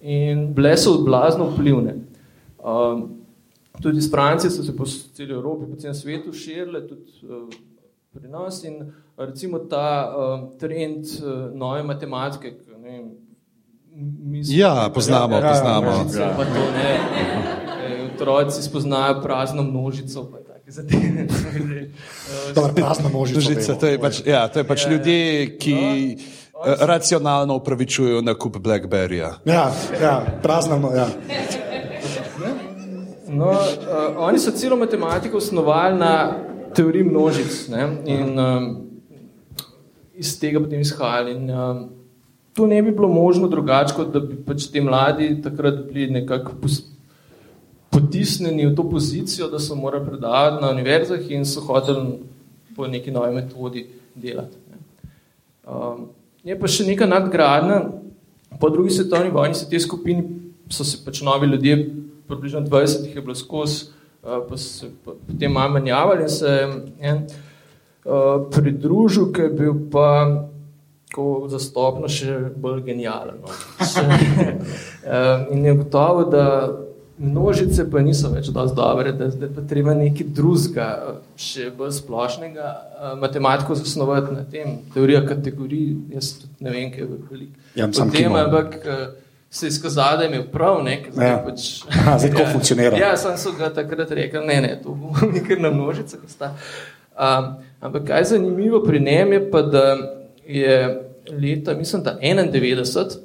[0.00, 1.94] in bile so blazno vplivne.
[2.58, 3.08] Um,
[3.82, 7.48] tudi iz Francije so se po celi Evropi, po celem svetu širile, tudi uh,
[8.12, 13.10] pri nas in recimo ta uh, trend uh, nove matematike, ne vem,
[14.22, 15.86] Mislim, ja, poznamo, ja, poznamo.
[15.86, 16.36] Ja, ja.
[16.36, 16.98] To, ne,
[18.14, 20.28] otroci spoznajo prazno množico.
[22.54, 23.74] Dobar, prazna množica.
[23.74, 29.38] To je pač, ja, to je pač ja, ljudje, ki no, racionalno upravičujejo nakup Blackberryja.
[29.44, 31.00] Ja, ja, prazna množica.
[31.00, 31.08] Ja.
[33.28, 36.12] No, uh, oni so celo matematiko osnovali na
[36.74, 37.88] teoriji množic ne?
[38.06, 38.68] in um,
[40.14, 41.36] iz tega potem izhajali.
[41.36, 41.82] In, um,
[42.52, 46.56] to ne bi bilo možno drugače, kot da bi pač ti mladi takrat bili nekako
[48.08, 52.18] potisnjeni v to pozicijo, da so morali predavati na univerzah in so hoteli
[52.76, 54.56] po neki novi metodi delati.
[55.68, 56.08] Um,
[56.44, 57.82] je pa še neka nadgradnja.
[58.58, 60.24] Po drugi svetovni vojni se te skupini,
[60.72, 61.76] so se pač novi ljudje,
[62.26, 63.90] približno 20 jih je bilo skozi,
[64.24, 66.54] uh, pa se potem malo menjavali in se
[67.00, 70.08] en uh, pridružil, ki je bil pa
[71.08, 73.42] tako zastopno še bolj genijalen.
[73.44, 73.52] No.
[75.52, 76.44] in je gotovo, da
[77.18, 80.88] množice pa niso več dosti dobre, da zdaj pa treba nekaj drugega,
[81.40, 82.72] še bolj splošnega,
[83.20, 87.64] matematiko zasnovati na tem, teorija kategorij, jaz tudi ne vem, kaj je veliko.
[87.78, 88.78] Ja, sam tem, ampak
[89.50, 91.40] se je izkazalo, da je imel prav, ne, zdaj ja.
[91.46, 91.68] pač...
[91.88, 93.00] Aha, zdaj to ja, funkcionira.
[93.00, 96.20] Ja, sem so ga takrat rekel, ne, ne, to bo nekaj na množicah.
[97.18, 97.50] Um,
[97.80, 99.84] ampak kaj je zanimivo pri njem je pa, da
[100.46, 100.76] je
[101.32, 103.18] leta, mislim, da 91,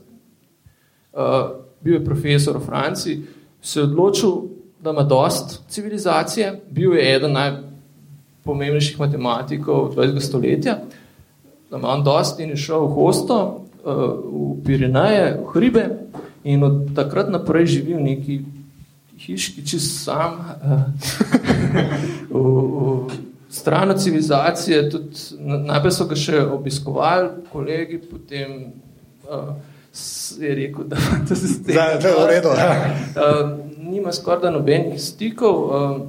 [1.13, 1.49] uh,
[1.81, 3.21] bil je profesor v Franciji,
[3.63, 4.31] se je odločil,
[4.83, 10.19] da ima dost civilizacije, bil je eden najpomembnejših matematikov 20.
[10.19, 10.77] stoletja,
[11.71, 13.93] da ima on dost in je šel v Hosto, uh,
[14.59, 15.85] v Pirineje, v Hribe
[16.43, 18.41] in od takrat naprej živi v neki
[19.17, 20.43] hiški, čist sam.
[20.59, 20.81] Uh,
[22.35, 28.73] v, v, stran od civilizacije, tudi najprej so ga še obiskovali, kolegi, potem
[29.29, 29.53] uh,
[30.39, 32.49] je rekel, da to se s tem ne uredo.
[32.49, 32.95] Ja.
[33.15, 36.01] Uh, nima skorda nobenih stikov, uh,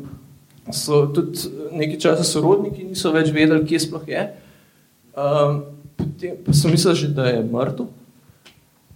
[0.72, 1.38] so tudi
[1.72, 4.24] nekaj časa sorodniki, niso več vedeli, kje sploh je.
[5.14, 5.60] Uh,
[5.96, 7.92] potem pa so mislili že, da je mrtev.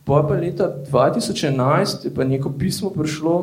[0.08, 3.34] Pa pa leta 2011 je pa neko pismo prišlo,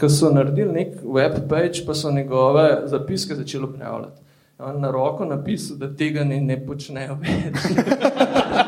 [0.00, 4.20] ko so naredili nek web page, pa so njegove zapiske začeli objavljati.
[4.58, 7.58] On na roko napisal, da tega ne, ne počnejo več.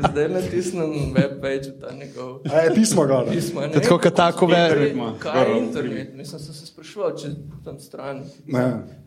[0.00, 2.40] Zdaj natisnem web page, da njegov.
[2.52, 3.28] A je pismo gor.
[3.30, 4.78] Pismo, ne, tako kot tako ver.
[5.18, 6.14] Kaj je internet?
[6.14, 7.32] Mislim, sem se spraševal, če
[7.64, 8.22] tam stran.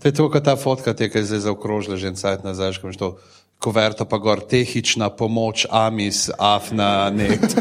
[0.01, 2.77] To je to, kot ta fotka, te, ki je zdaj zaokrožila že en sajt nazaj,
[2.81, 3.15] ko to
[3.63, 7.55] koverto pa gor, tehična pomoč, amis, afna, net.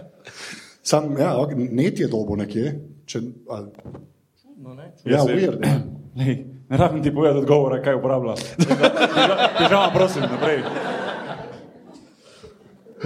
[0.88, 2.72] Sam, ja, net je dobo nekje.
[3.06, 3.68] Če, ali...
[4.40, 4.92] Čudno, ne?
[5.04, 5.60] Ja, weird.
[5.60, 5.80] Ja.
[6.16, 6.32] Ne,
[6.68, 8.38] ne rabim ti povedati odgovora, kaj uporablja.
[9.58, 10.62] Težava, prosim, naprej.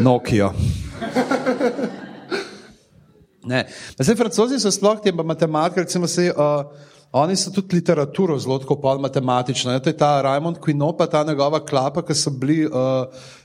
[0.01, 0.53] Nokia.
[3.99, 6.65] Zdaj, francozi so sploh ti matematiki, recimo, se, uh,
[7.13, 9.79] oni so tudi literaturo zelo tako matematično.
[9.79, 12.73] To je ta Raymond Quino, pa ta njegova klapa, ki so bili uh,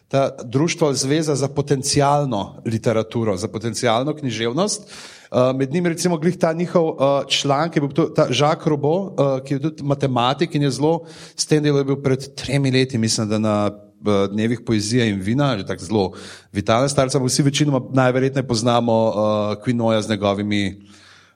[0.07, 4.91] ta društvo Zveza za potencijalno literaturo, za potencijalno književnost.
[5.31, 8.97] Uh, med njimi recimo glih ta njihov uh, članek, je bil to, ta Jacques Robo,
[8.97, 12.97] uh, ki je tudi matematik in je zelo s tem delom bil pred tremi leti,
[12.97, 13.84] mislim, da na
[14.31, 16.11] dnevih poezije in vina, že tako zelo
[16.53, 19.15] vitalne starce, vsi večinoma najverjetneje poznamo uh,
[19.63, 20.81] Quinoja z njegovimi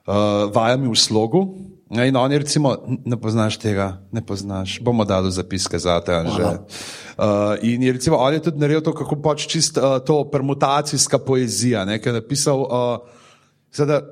[0.06, 0.14] uh,
[0.54, 1.56] vajami v slogu.
[1.90, 6.44] In oni recimo, ne poznaš tega, ne poznaš, bomo dali zapiske za te, že.
[7.18, 11.18] Uh, in je recimo, on je tudi naredil to, kako pač čist uh, to permutacijska
[11.18, 13.02] poezija, ne, ki je napisal, uh,
[13.74, 14.06] zdaj,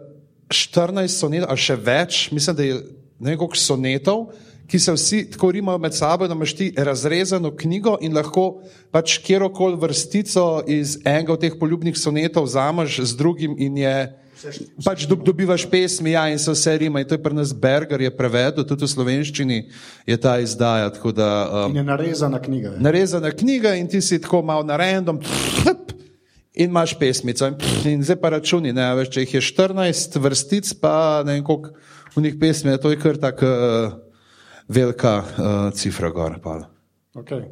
[0.51, 2.81] 14 sonetov, ali še več, mislim, da je
[3.19, 4.27] ne vem koliko sonetov,
[4.69, 8.61] ki se vsi tako rimajo med sabo, da imaš ti razrezano knjigo in lahko
[8.91, 13.99] pač kjerokoli vrstico iz enega od teh poljubnih sonetov vzameš z drugim in je.
[14.85, 17.01] Pač dobivaš pesmi, ja, in se vse rima.
[17.01, 19.57] In to je pri nas Berger, je prevedel, tudi v slovenščini
[20.07, 20.93] je ta izdaja.
[21.11, 21.31] Da,
[21.65, 22.77] um, in je narezana knjiga.
[22.77, 22.83] Je.
[22.87, 25.19] Narezana knjiga, in ti si tako malo na random,
[26.55, 27.51] in imaš pesmico.
[27.51, 27.59] In,
[27.91, 31.75] in zdaj pa računi, ne veš, če jih je 14 vrstic, pa ne vem, koliko
[32.15, 33.57] v njih pesmi, to je kar tako.
[33.57, 34.05] Uh,
[34.69, 36.39] velika uh, cifra gor.
[37.15, 37.49] Okay.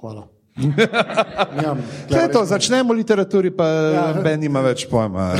[0.00, 0.28] Hvala.
[2.10, 2.44] Kaj je to?
[2.44, 4.06] Začnemo literaturi, pa ja.
[4.22, 5.32] Ben ima več pojma.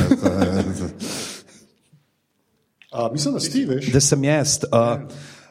[2.89, 3.91] A, mislim, da si veš.
[3.93, 4.55] Da sem jaz.
[4.65, 5.03] Uh,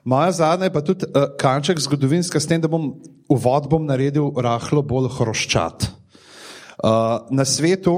[0.04, 2.96] moja zadnja je pa tudi uh, kanček zgodovinska, s tem, da bom
[3.30, 5.86] uvod bom naredil rahlo bolj hroščat.
[6.82, 7.94] Uh, na svetu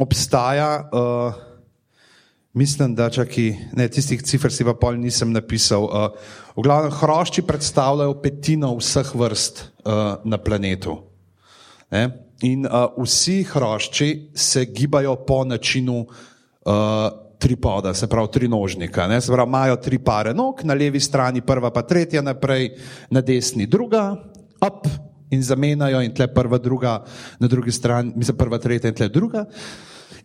[0.00, 1.40] obstaja uh,
[2.54, 5.86] Mislim, da čaki, ne, tistih cifr si pa pol nisem napisal.
[5.88, 6.18] Uh,
[6.52, 10.98] v glavnem, hrošči predstavljajo petino vseh vrst uh, na planetu.
[11.88, 12.02] Ne?
[12.44, 16.74] In uh, vsi hrošči se gibajo po načinu uh,
[17.40, 19.08] tripoda, se pravi tri nožnika.
[19.20, 22.74] Se pravi, imajo tri pare nog, na levi strani prva, pa tretja naprej,
[23.10, 24.10] na desni druga,
[24.60, 24.84] up
[25.32, 26.98] in zamenjajo in tle prva, druga,
[27.40, 29.46] na drugi strani, mislim, prva, tretja in tle druga.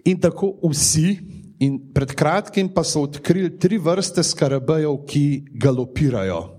[0.03, 5.25] In tako vsi In pred kratkim pa so odkrili tri vrste skarabejev, ki
[5.57, 6.57] galopirajo.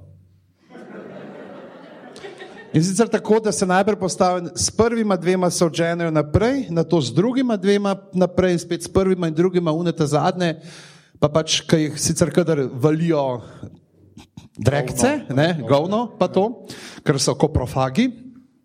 [2.75, 7.01] In sicer tako, da se najprej postavijo s prvima dvema, se odženejo naprej, na to
[7.01, 10.59] s drugima dvema naprej, spet s prvima in drugima, unete zadnje,
[11.19, 13.41] pa pač, ki jih sicer kadar valijo
[14.59, 16.67] drekce, ne, govno, pa to,
[17.07, 18.11] ker so koprofagi,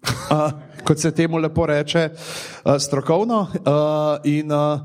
[0.03, 0.49] uh,
[0.83, 3.39] kot se temu lepo reče, uh, strokovno.
[3.61, 4.81] Uh, in uh,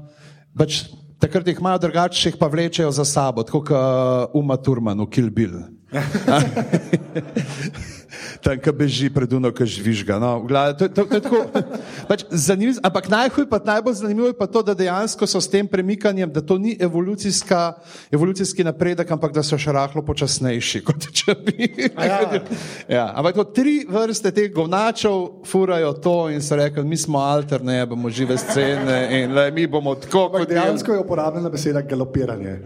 [0.59, 0.85] pač
[1.19, 5.31] takrat jih imajo drugače, jih pa vlečejo za sabo, tako kot uh, Uma Turman, Kill
[5.31, 5.61] Bill.
[8.43, 10.19] Tam, ki beži pred uno, ki žvižga.
[10.23, 11.41] No, gleda, to, to, to tako,
[12.11, 12.25] pač
[12.83, 16.41] ampak najhuj, pa najbolj zanimivo je pa to, da dejansko so s tem premikanjem, da
[16.41, 21.69] to ni evolucijski napredek, ampak da so še rahlo počasnejši, kot če bi.
[21.99, 22.21] Ja.
[22.99, 27.81] ja, ampak to tri vrste teh govnačev furajo to in so rekli, mi smo alterne,
[27.91, 30.31] bomo žive scene in le, mi bomo tako.
[30.49, 32.59] Dejansko je uporabljena beseda galopiranje.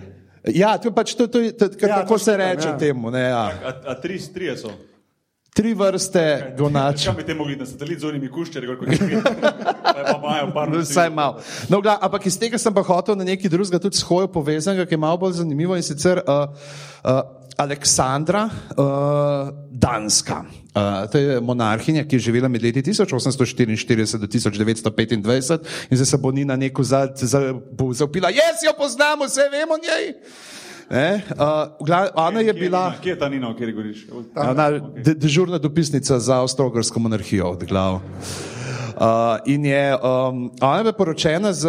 [0.51, 2.79] Ja, to je pač to, to, to, to, ja, kako se reče ja.
[2.79, 3.11] temu.
[3.15, 3.45] Ne, ja.
[3.47, 4.73] a, a, a tri, tri so.
[5.53, 7.03] Tri vrste gonač.
[7.05, 10.79] Kaj bi te mogli na satelit z unimi kuščeri, kot je bilo?
[10.79, 11.43] Vsaj malo.
[11.69, 14.97] No, gla, ampak iz tega sem pa hotel na neki drugega tudi shojo povezanega, ki
[14.97, 16.49] je malo bolj zanimivo in sicer uh,
[17.05, 17.21] uh,
[17.61, 20.39] Aleksandra uh, Danska.
[20.73, 25.21] Uh, to je monarhinja, ki je živela med leti 1844 do 1925 in
[26.01, 30.15] zdaj se bo Nina neko zaupila, jaz jo poznamo, vse vemo njej.
[30.91, 32.93] Uh, ona je bila.
[33.03, 34.07] Kje je ta Nina, o kateri govoriš?
[35.17, 37.95] Dežurna dopisnica za Avstralsko monarhijo od glav.
[37.95, 38.03] Uh,
[39.47, 41.69] in je, um, ona je bila poročena z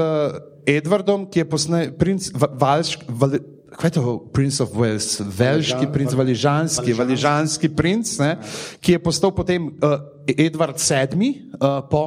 [0.66, 3.06] Edwardom, ki je posnel princ Valški.
[3.08, 3.40] Val,
[3.74, 8.36] Kaj je to, princ of Wales, velški princ, valižanski, valižanski princ, ne,
[8.78, 9.96] ki je postal potem uh,
[10.30, 12.04] Edward VII uh, po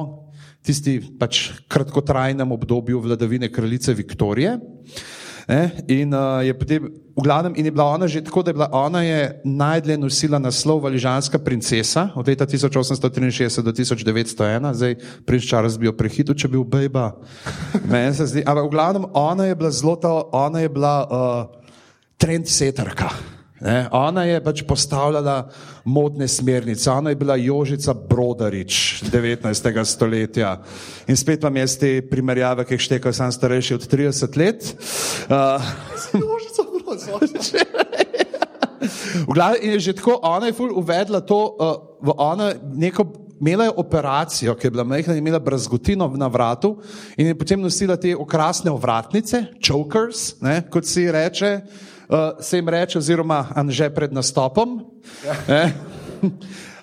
[0.63, 4.55] tisti pač kratkotrajnem obdobju vladavine kraljice Viktorije.
[4.55, 5.16] Uh,
[5.47, 5.71] Ne?
[5.87, 8.67] In uh, je potem, v glavnem, in je bila ona že tako, da je bila
[8.71, 8.99] ona
[9.47, 15.95] najdlje nosila naslov Valižanska princesa od leta 1863 do 1901, zdaj princ Charles bi jo
[15.95, 17.15] prehitil, če bi bil bejba.
[18.43, 21.47] Ampak v glavnem, ona je bila zelo ta, ona je bila uh,
[22.19, 23.36] trendseterka.
[23.61, 25.49] Ne, ona je pač postavljala
[25.89, 29.83] modne smernice, ona je bila Jožica Brodarič 19.
[29.85, 30.59] stoletja.
[31.07, 34.69] In spet vam jaz te primerjave, ki jih štekajo, sem starejši od 30 let.
[35.25, 35.57] Uh,
[36.21, 37.53] Jožica Brodarič.
[39.25, 43.09] V glavi je že tako, ona je ful uvedla to, uh, v ona neko
[43.41, 46.77] imela je operacijo, ki je bila majhna imela brazgotino na vratu,
[47.17, 51.61] in je potem nosila te okrasne ovratnice, chokers, ne, kot se jim reče,
[52.09, 54.79] uh, se jim reče, oziroma anže pred nastopom.
[55.25, 55.69] Ja.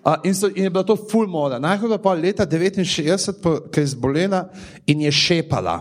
[0.04, 1.58] Uh, in, so, in je bila to full moda.
[1.58, 4.50] Najhoj pa leta 69, ki je zbolela
[4.86, 5.80] in je šepala.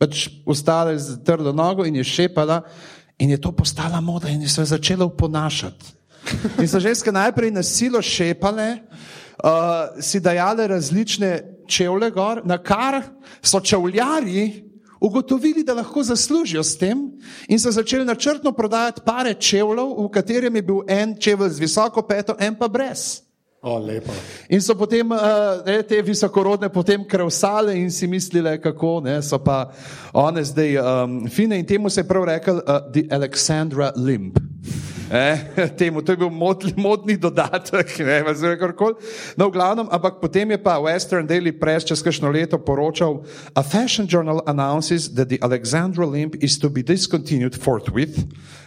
[0.00, 2.62] Pač ustala je z trdo nogo in je šepala,
[3.18, 5.92] in je to postala moda, in se je začela oponašati.
[6.58, 8.80] In so ženske najprej na silo šepale,
[9.44, 13.02] uh, si dajale različne čevlje gor, na kar
[13.42, 14.73] so čevljarji
[15.04, 17.10] ugotovili, da lahko zaslužijo s tem,
[17.48, 22.02] in so začeli načrtno prodajati pare čevljev, v katerem je bil en čevlj z visoko
[22.02, 23.24] peto, en pa brez.
[23.64, 23.80] Oh,
[24.48, 25.18] in so potem uh,
[25.64, 29.70] ne, te visokorodne potem krvsale in si mislile, kako ne, so pa
[30.12, 34.36] one zdaj um, fine in temu se je prav rekel uh, The Alexandra Limb.
[35.10, 35.38] Eh,
[35.76, 38.94] to je bil modli, modni dodatek, ne vem, kako koli.
[39.36, 43.20] No, v glavnem, ampak potem je pa Western Daily Press čez kakšno leto poročal:
[43.52, 48.24] A fashion journal announces that the Alexandra Limb is to be discontinued forthwith.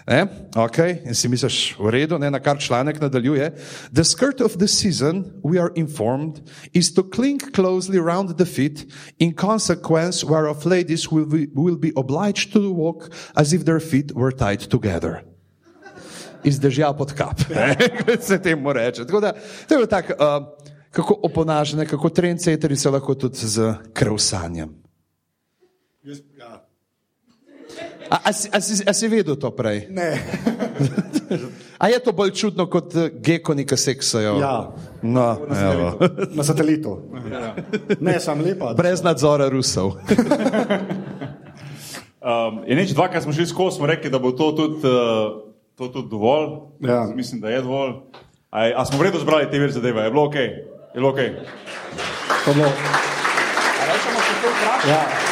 [0.08, 0.24] Eh,
[0.56, 3.52] ok, in si misliš, v redu, ne, na kar članek nadaljuje.
[3.92, 8.86] The skirt of the season, we are informed, is to cling closely around the feet,
[9.20, 14.14] in consequence whereof ladies will be, will be obliged to walk as if their feet
[14.16, 15.26] were tied together
[16.44, 17.42] izdržal pod kap,
[18.06, 19.06] kot se temu reče.
[19.06, 19.32] Da,
[19.68, 24.70] to je bilo tako, uh, kako oponažene, kako trendseteri so lahko tudi z krvsanjem.
[26.38, 26.68] Ja.
[28.10, 29.92] A, a, si, a, si, a si vedel to prej?
[29.92, 30.16] Ne.
[31.84, 34.40] a je to bolj čudno kot uh, gekoni, ki seksajo?
[34.40, 34.72] Ja,
[35.04, 35.94] no, na,
[36.32, 37.12] na satelitu.
[37.28, 37.52] Ja.
[38.00, 38.72] Ne, sem lepa.
[38.80, 40.00] Brez nadzora Rusov.
[42.24, 44.88] um, je neč dvakrat smo šli skozi, smo rekli, da bo to tudi.
[44.88, 45.47] Uh,
[45.78, 46.50] to tudi dovolj.
[46.80, 47.06] Ja.
[47.16, 47.92] Mislim, da je dovolj.
[48.52, 50.04] A, a smo vredno zbrali te vir zadeve?
[50.04, 50.36] Je bilo ok?
[50.36, 51.20] Je bilo ok?
[52.46, 52.68] To bilo.
[52.68, 54.92] A rečemo, je to vprašanje?
[54.92, 55.28] Ja.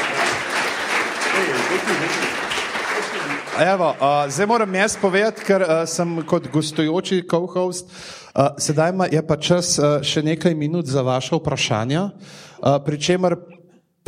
[3.74, 7.88] Evo, uh, zdaj moram jaz povedati, ker uh, sem kot gostujoči co-host.
[8.36, 13.36] Uh, sedaj je pa čas uh, še nekaj minut za vaše vprašanja, uh, pri čemer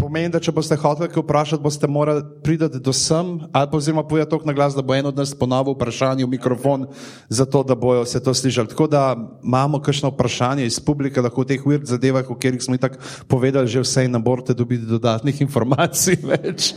[0.08, 4.06] pomeni, da če boste hoteli kaj vprašati, boste morali priti do sem ali pa oziroma
[4.08, 6.88] povedati to na glas, da bo en od nas ponovil vprašanje v mikrofon,
[7.30, 8.72] zato da bojo se to slišali.
[8.72, 12.78] Tako da imamo kakšno vprašanje iz publike, lahko v teh weird zadevah, o katerih smo
[12.80, 16.72] tako povedali, že vse in ne morete dobiti dodatnih informacij več.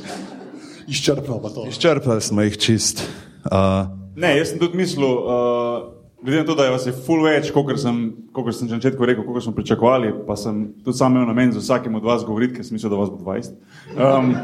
[0.91, 1.69] Izčrpno pa to.
[1.71, 3.07] Izčrpali smo jih čist.
[3.47, 3.87] Uh,
[4.19, 5.07] ne, jaz sem tudi mislil.
[5.07, 8.01] Uh, Glede na to, da je vas je full več, kot sem,
[8.53, 11.63] sem že na začetku rekel, kot smo pričakovali, pa sem tudi sam imel namen z
[11.63, 13.57] vsakim od vas govoriti, ker sem mislil, da vas bo 20.
[13.97, 14.35] Um,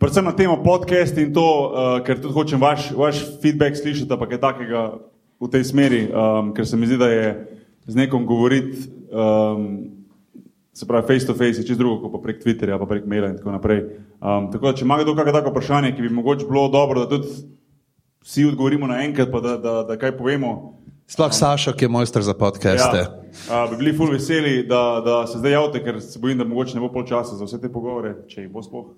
[0.00, 4.28] predvsem na temo podcast in to, uh, ker tudi hočem vaš, vaš feedback slišati, pa
[4.30, 4.86] kaj takega
[5.36, 7.28] v tej smeri, um, ker se mi zdi, da je
[7.84, 9.68] z nekom govoriti, um,
[10.72, 13.36] se pravi face to face, čez drugo, kot pa prek Twitterja, pa prek maila in
[13.36, 13.84] tako naprej.
[14.16, 17.12] Um, tako da, če ima kdo kakšno tako vprašanje, ki bi mogoče bilo dobro, da
[17.12, 17.36] tudi
[18.24, 20.76] vsi odgovorimo naenkrat, pa da, da, da kaj povemo.
[21.06, 22.98] Sploh Saša, ki je mojster za podcaste.
[22.98, 26.44] Ja, uh, bi bili ful veseli, da, da se zdaj javite, ker se bojim, da
[26.44, 28.88] mogoče ne bo pol časa za vse te pogovore, če jih bo sploh,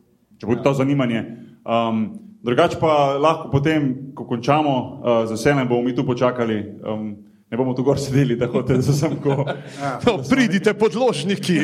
[0.41, 1.21] če bo to zanimanje.
[1.69, 2.07] Um,
[2.43, 6.63] drugače pa lahko potem, ko končamo uh, z vsem, bomo mi tu počakali.
[6.81, 7.11] Um,
[7.51, 9.45] Ne bomo tu gor sedeli, da hočete za sem ko.
[9.81, 9.99] Ja.
[10.07, 11.59] No, pridite podložniki,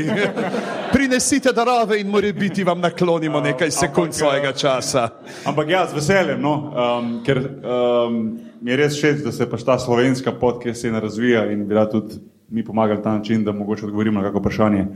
[0.94, 5.08] prinesite darove in more biti vam naklonimo nekaj sekund ampak, svojega časa.
[5.44, 8.20] Ampak ja, z veseljem, no, um, ker um,
[8.60, 11.74] mi je res všeč, da se pač ta slovenska pot, ki se razvija in bi
[11.74, 14.86] rad tudi mi pomagali na ta način, da mogoče odgovorimo na kakšno vprašanje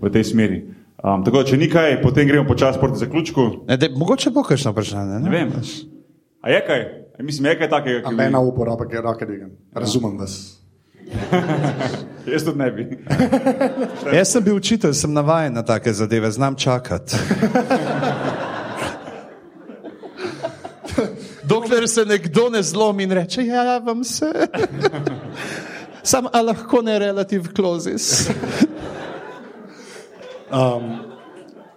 [0.00, 0.62] v tej smeri.
[1.04, 3.46] Um, tako da, če ni kaj, potem gremo počasi proti zaključku.
[3.68, 5.18] Ne, de, mogoče bo kakšno vprašanje.
[5.18, 5.52] Ne, ne vem.
[6.40, 6.84] A je kaj?
[7.18, 8.08] A mislim, je kaj takega?
[8.08, 8.22] Ki...
[8.22, 9.50] Ena uporaba, ki je roke digam.
[9.74, 10.58] Razumem vas.
[12.32, 12.98] Jaz tudi ne bi.
[14.16, 17.16] Jaz sem bil učitelj, sem navaden na take zadeve, znam čakati.
[21.48, 24.32] dokler se nekdo ne zlomi in reče: Ja, vam se.
[26.02, 28.28] Sam, a lahko ne relativ klozis.
[30.50, 31.15] um,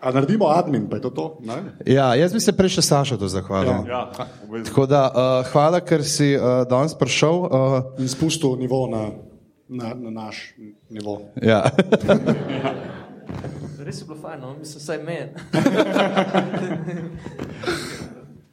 [0.01, 1.37] a naredimo admin, pa je to to?
[1.85, 3.71] Ja, jaz bi se prej še Sašo to zahvalil.
[3.87, 4.09] Ja.
[4.09, 4.27] Ja,
[4.65, 5.11] Tako da, uh,
[5.51, 7.35] hvala, ker si uh, danes prišel.
[7.45, 7.49] Uh,
[7.99, 9.09] in spustil nivo na,
[9.67, 10.35] na, na naš
[10.89, 11.21] nivo.
[11.41, 11.63] Ja.
[13.85, 14.55] Res je bilo fajn, no?
[14.59, 15.27] mislim, vsaj meni.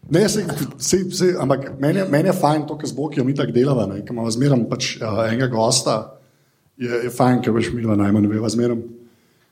[0.06, 0.44] Ne, se,
[0.78, 4.12] se, se, ampak meni, meni je fajn to, kar z Boki mi tako delamo, ker
[4.14, 6.14] imamo zmeraj pač, uh, enega gosta,
[6.78, 8.78] je, je fajn, ker veš, mi dva najmanj veva zmeraj.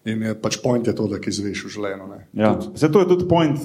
[0.05, 2.19] In je pač point je to, da ki zveš v življenju.
[2.37, 2.53] Ja.
[2.77, 3.61] Se to je tudi point,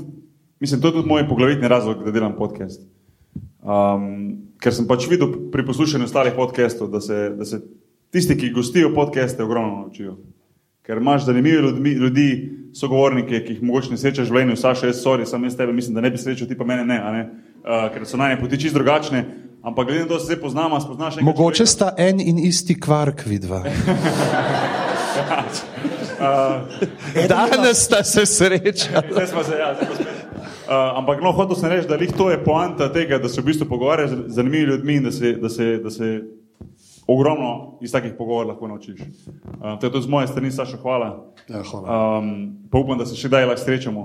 [0.64, 2.86] mislim, to je tudi moj poglavitni razlog, da delam podcast.
[3.60, 4.06] Um,
[4.64, 7.60] ker sem pač videl pri poslušanju ostalih podcastov, da se, da se
[8.16, 10.16] tisti, ki gostijo podcaste, ogromno naučijo.
[10.88, 12.30] Ker imaš zanimive ljudi, ljudi
[12.74, 15.76] sogovornike, ki jih mogoče ne srečaš v življenju, vsa še jaz, sorry, sam jaz tebe
[15.76, 17.26] mislim, da ne bi srečal, ti pa mene ne, ne?
[17.60, 19.26] Uh, ker so najne poti čist drugačne.
[19.60, 21.28] Ampak glede na to, da se zdaj poznamo, spoznaš nekaj.
[21.28, 21.76] Mogoče človeka.
[21.76, 23.66] sta en in isti kvark vidva.
[26.20, 29.08] uh, Danes sta se srečali.
[29.12, 30.20] zdaj smo se, ja, zdaj smo spet.
[30.70, 33.66] Uh, ampak no, hotel sem reči, da to je poanta tega, da se v bistvu
[33.70, 36.22] pogovarjaš z zanimivimi ljudmi in da se, da, se, da se
[37.08, 39.02] ogromno iz takih pogovorov lahko naučiš.
[39.02, 41.26] Uh, to je tudi z moje strani, Saša, hvala.
[41.48, 42.18] Ja, hvala.
[42.20, 44.04] Um, pa upam, da se še kdaj lahko srečamo.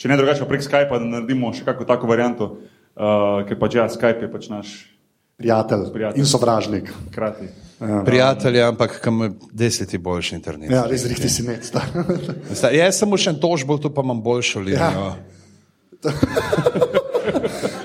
[0.00, 2.48] Če ne drugače, prek Skypa, da naredimo še kako tako varianto,
[2.96, 4.72] uh, ker pač ja, Skype je pač naš.
[5.40, 6.92] Prijatelj, prijatelj in sovražnik.
[7.10, 7.44] Krati.
[7.80, 10.70] Ja, Prijatelj, ampak kam je deseti boljši internet.
[10.70, 11.70] Ja, res rihti si net.
[12.76, 14.84] Jaz sem še en tožbol, tu pa imam boljšo linijo.
[14.84, 15.14] Ja.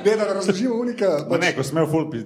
[0.05, 1.13] ne, da razložimo unika.
[1.29, 1.39] Pač...
[1.45, 2.25] Ne, ko sem imel fulpi.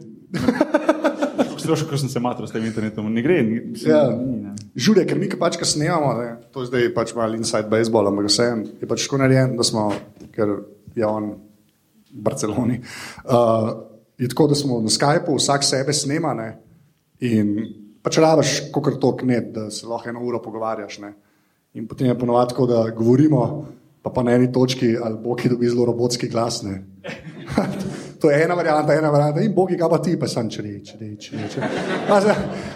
[1.60, 3.38] Stroško, ko sem se matral s tem internetom, ne gre.
[3.46, 4.02] Ni, ja.
[4.74, 8.32] Žure, ker mi pač, ko snemamo, ne, to je zdaj pač malo inside baseball, ampak
[8.32, 9.92] vsem je pač tako narejen, da smo,
[10.34, 10.58] ker
[10.98, 11.36] je on
[12.10, 12.80] v Barceloni.
[13.30, 13.89] Uh,
[14.20, 16.50] je tako, da smo na Skypu, vsak sebe snema ne,
[17.20, 17.56] in
[18.04, 21.00] pač rabaš, kot je to knet, da se lahko eno uro pogovarjaš.
[21.00, 21.14] Ne.
[21.74, 23.68] In potem je ponovadi tako, da govorimo
[24.02, 26.64] pa, pa na eni točki, ali bogi dobi zelo robotski glas.
[28.22, 30.98] to je ena varianta, ena varianta, in bogi, kaj pa ti, pa sem če reči,
[31.00, 31.64] reči, reči.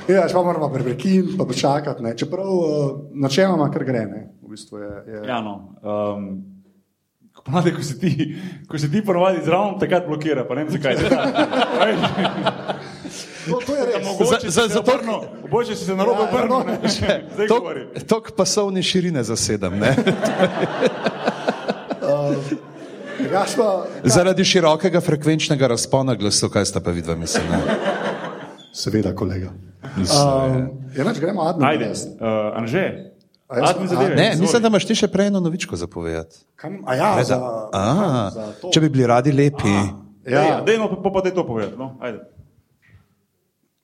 [0.08, 2.16] Ja, še moramo prekiniti, pa počakati.
[2.24, 2.90] Čeprav uh,
[3.20, 4.08] načeloma kar gre.
[4.40, 5.28] V bistvu je, je...
[5.28, 5.60] Ja, no.
[5.84, 6.53] Um...
[7.42, 8.36] Ponavadi, ko si ti,
[8.70, 10.96] ko si ti ponovadi zraven, takrat blokira, pa ne vem zakaj.
[13.48, 14.06] No, to je res.
[14.06, 14.82] Mogoče za, za, za
[15.52, 16.50] Bože si se na robu ja, obrnil.
[16.50, 16.88] No.
[17.36, 17.88] Zdaj tok, govori.
[18.08, 19.92] Tok pasovne širine za sedem, ne?
[22.00, 22.36] uh,
[23.34, 27.60] ja, špa, Zaradi širokega frekvenčnega razpona glasu, kaj sta pa vidva mislila?
[28.74, 29.52] Seveda, kolega.
[29.84, 31.68] Uh, ja, gremo admin.
[31.68, 33.13] Ajde, uh, Anže.
[33.54, 33.74] Ja,
[34.16, 36.42] ne, mislim, da imaš ti še prej eno novičko zapovedati.
[36.98, 37.38] Ja, za,
[37.74, 37.84] a,
[38.34, 39.76] za če bi bili radi lepi.
[40.26, 41.78] Ja, dejmo pa, pa, pa te to povedati.
[41.78, 41.98] No?
[42.02, 42.34] Ajde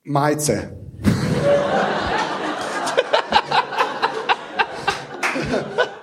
[0.04, 0.52] majice.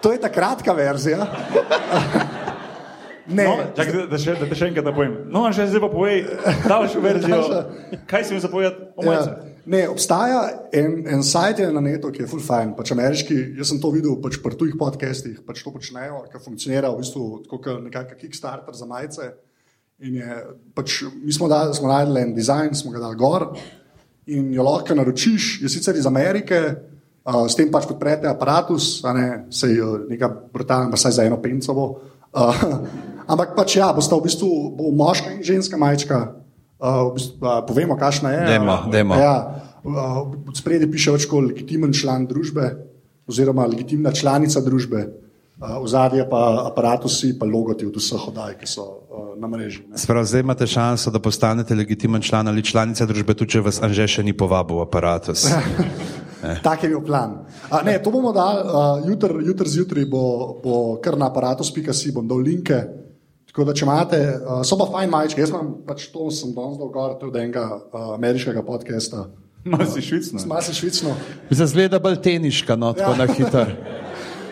[0.01, 1.27] to je ta kratka verzija.
[3.27, 5.17] Ne, no, čak, da, da, še, da te še enkrat napovem.
[5.27, 6.23] No, še zdaj pa povej,
[6.63, 7.63] da boš verzijo.
[8.07, 9.29] Kaj si mi zapovedal o majici?
[9.29, 9.35] Ja,
[9.67, 10.41] ne, obstaja
[10.73, 13.37] en, en sajt na netu, ki je full fine, pač ameriški.
[13.59, 17.25] Jaz sem to videl pač pri tujih podcastih, pač to počnejo, ki funkcionira v bistvu
[17.51, 19.31] kot nekakšen Kickstarter za majice.
[19.97, 20.39] Je,
[20.77, 23.49] pač, mi smo, da, smo najdeli en dizajn, smo ga dali gor
[24.27, 26.59] in jo lahko naročiš, je sicer iz Amerike,
[27.23, 31.39] uh, s tem pač podprete aparatus, ne, se je nekaj brutalnega, pa saj za eno
[31.41, 31.87] pencovo.
[32.35, 32.63] Uh,
[33.31, 36.19] ampak pač ja, bosta v bistvu bo moška in ženska majčka.
[36.77, 38.41] Uh, uh, povemo, kakšna je.
[38.53, 39.15] Demo, uh, demo.
[39.17, 42.69] Ja, uh, Spredi piše več kot legitimen član družbe,
[43.25, 45.01] oziroma legitimna članica družbe.
[45.57, 49.87] Uh, v zadnje pa aparatusi, pa logoti od vseh oddaj, ki so uh, na mreži.
[49.97, 54.05] Sprav, zdaj imate šanso, da postanete legitimen član ali članica družbe, tudi če vas Anže
[54.05, 55.49] še ni povabil v aparatus.
[56.37, 57.49] Tak je bil plan.
[57.73, 60.21] A, ne, to bomo dali, uh, jutri jutr zjutraj bo,
[60.61, 62.77] bo kar na aparatus.si, bom dal linke.
[63.57, 66.77] Tako da, če imate, uh, so pa fajn majčke, jaz imam pač to, sem danes
[66.77, 69.23] dal gor od enega uh, ameriškega podcasta.
[69.73, 70.43] Masi švicno.
[70.45, 71.15] Masi švicno.
[71.49, 73.23] Zazgleda bolj teniška, no, tako ja.
[73.23, 73.65] na hitro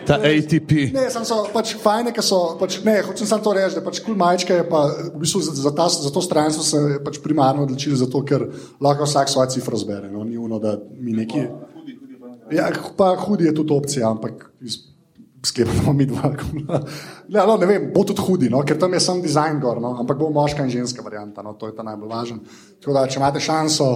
[0.06, 0.90] ta ATP.
[0.90, 4.00] Ne, sem so pač fajne, ki so, pač, ne, hočem samo to reči, da pač
[4.02, 7.22] kul majčke je pa v bistvu za, za, ta, za to stran so se pač
[7.22, 8.46] primarno odločili, zato ker
[8.82, 11.46] lahko vsak svoje cifre zbere, no, ni uno, da mi neki.
[12.54, 14.50] Ja, pa hudi je tudi opcija, ampak
[15.46, 16.32] sklepamo mi dva.
[17.28, 19.94] Ja, no, ne vem, bo tudi hudi, no, ker tam je sam dizajn gor, no,
[20.02, 22.44] ampak bo moška in ženska varianta, no, to je ta najbolj važen.
[22.80, 23.90] Tako da, če imate šanso,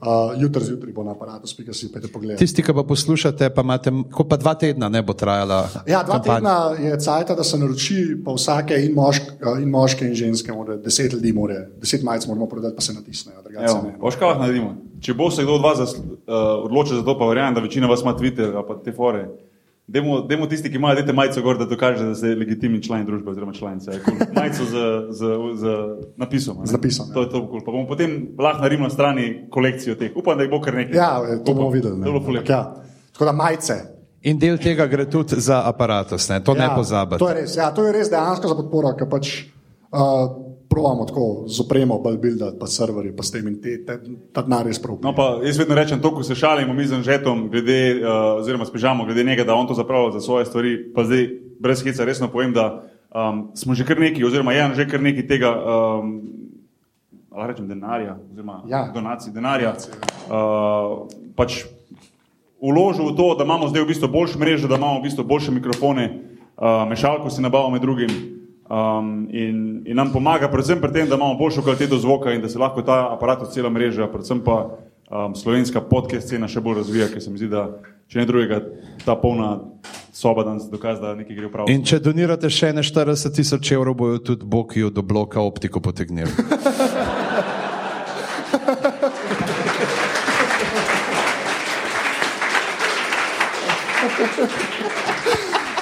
[0.00, 2.38] Uh, jutri zjutraj bo na aparatu, spika si pete pogled.
[2.40, 5.58] Tisti, ki pa poslušate, pa imate, ko pa dva tedna ne bo trajala.
[5.84, 6.38] Ja, dva kampanja.
[6.38, 9.28] tedna je cajt, da se naroči, pa vsake in, mošk,
[9.60, 13.44] in moške in ženske, more, deset ljudi, more, deset majic moramo prodati, pa se natisnejo.
[14.00, 14.72] Boš kaj lahko naredimo?
[15.04, 15.92] Če bo se kdo od vas uh,
[16.64, 19.26] odločil za to, pa verjamem, da večina vas ima Twitter, pa te fore.
[19.90, 23.30] Demo, demo tisti, ki imajo dete majico gor, da dokaže, da ste legitimni član družbe
[23.30, 23.96] oziroma članice.
[24.04, 24.18] Cool.
[24.36, 24.74] Majico z,
[25.10, 25.64] z, z
[26.16, 26.60] napisom.
[26.64, 27.08] Z napisom.
[27.14, 27.64] To je to, cool.
[27.64, 30.12] pa bomo potem lahko naredili na strani kolekcijo teh.
[30.14, 30.94] Upam, da jih bo kar nekaj.
[30.94, 31.98] Ja, to bomo videli.
[32.46, 32.62] Ja.
[33.12, 33.80] Tako da majice.
[34.22, 36.38] In del tega gre tudi za aparatus, ne?
[36.44, 37.18] to ja, ne pozabite.
[37.18, 39.32] To je res, ja, to je res dejansko za podporo, ker pač.
[39.90, 43.96] Uh, Provamo tako z opremo, buildati, pa serverji, pa s tem in te, te,
[44.30, 45.00] ta denar res prav.
[45.02, 48.64] No, pa jaz vedno rečem to, ko se šalimo mi z žetom, glede, uh, oziroma
[48.64, 50.76] spižamo, glede njega, da on to zapravlja za svoje stvari.
[50.94, 51.26] Pa zdaj,
[51.58, 55.26] brez hica, resno povem, da um, smo že kar neki, oziroma je že kar neki
[55.26, 56.22] tega, um,
[57.34, 58.86] ali rečem, denarja, oziroma ja.
[58.94, 59.74] donacij denarja.
[60.30, 61.64] Uh, pač
[62.62, 65.50] uložil v to, da imamo zdaj v bistvu boljše mreže, da imamo v bistvu boljše
[65.50, 66.12] mikrofone,
[66.54, 68.39] uh, mešalko si nabavimo med drugim.
[68.70, 72.48] Um, in, in nam pomaga, predvsem pri tem, da imamo boljšo kvaliteto zvoka in da
[72.48, 74.78] se lahko ta aparat, cela mreža, predvsem pa
[75.10, 77.66] um, slovenska podcast scena še bolj razvija, ker se mi zdi, da
[78.06, 78.60] če ne drugega,
[79.02, 79.58] ta polna
[80.14, 81.72] soba danes dokaz, da nekaj gre v prav.
[81.74, 86.30] In če donirate še ne 40 tisoč evrov, bojo tudi Bokijo do bloka optiko potegnili.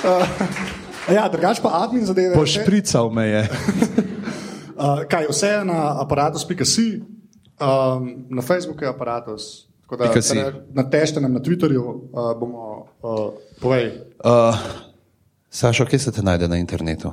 [0.08, 0.64] uh,
[1.14, 2.34] ja, drugač pa admin zadeve.
[2.34, 3.42] Pošprical me je.
[3.48, 6.88] uh, kaj, vse je na aparatus.si,
[7.60, 9.68] um, na Facebooku je aparatus.
[9.88, 10.12] Da,
[10.76, 14.04] na teštenem, na Twitterju uh, bomo uh, povedali.
[14.20, 14.52] Uh,
[15.50, 17.12] Sašo, kje se te najde na internetu?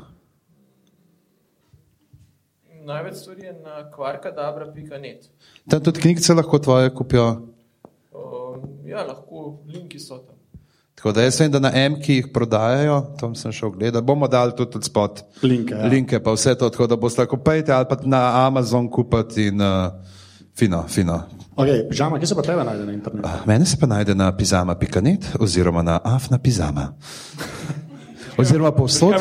[2.85, 5.29] Največ stvari je na kvarkadabra.net.
[5.69, 7.47] Tam tudi knjige lahko tvoje kupijo.
[8.11, 10.34] Uh, ja, lahko linki so tam.
[10.95, 14.55] Tako da jaz vem, da na M-ki jih prodajajo, tam sem šel gledati, bomo dali
[14.57, 15.75] tudi spot linke.
[15.75, 15.87] Ja.
[15.91, 19.61] Linke pa vse to, tako da boste lahko pejte ali pa na Amazon kupiti in
[19.61, 19.91] uh,
[20.57, 21.19] fino, fino.
[21.55, 23.27] Ok, pižama, kje se pa tebe najde na internetu?
[23.27, 26.93] Uh, mene se pa najde na pizama.net oziroma na afna pizama.
[28.39, 29.15] oziroma povsod.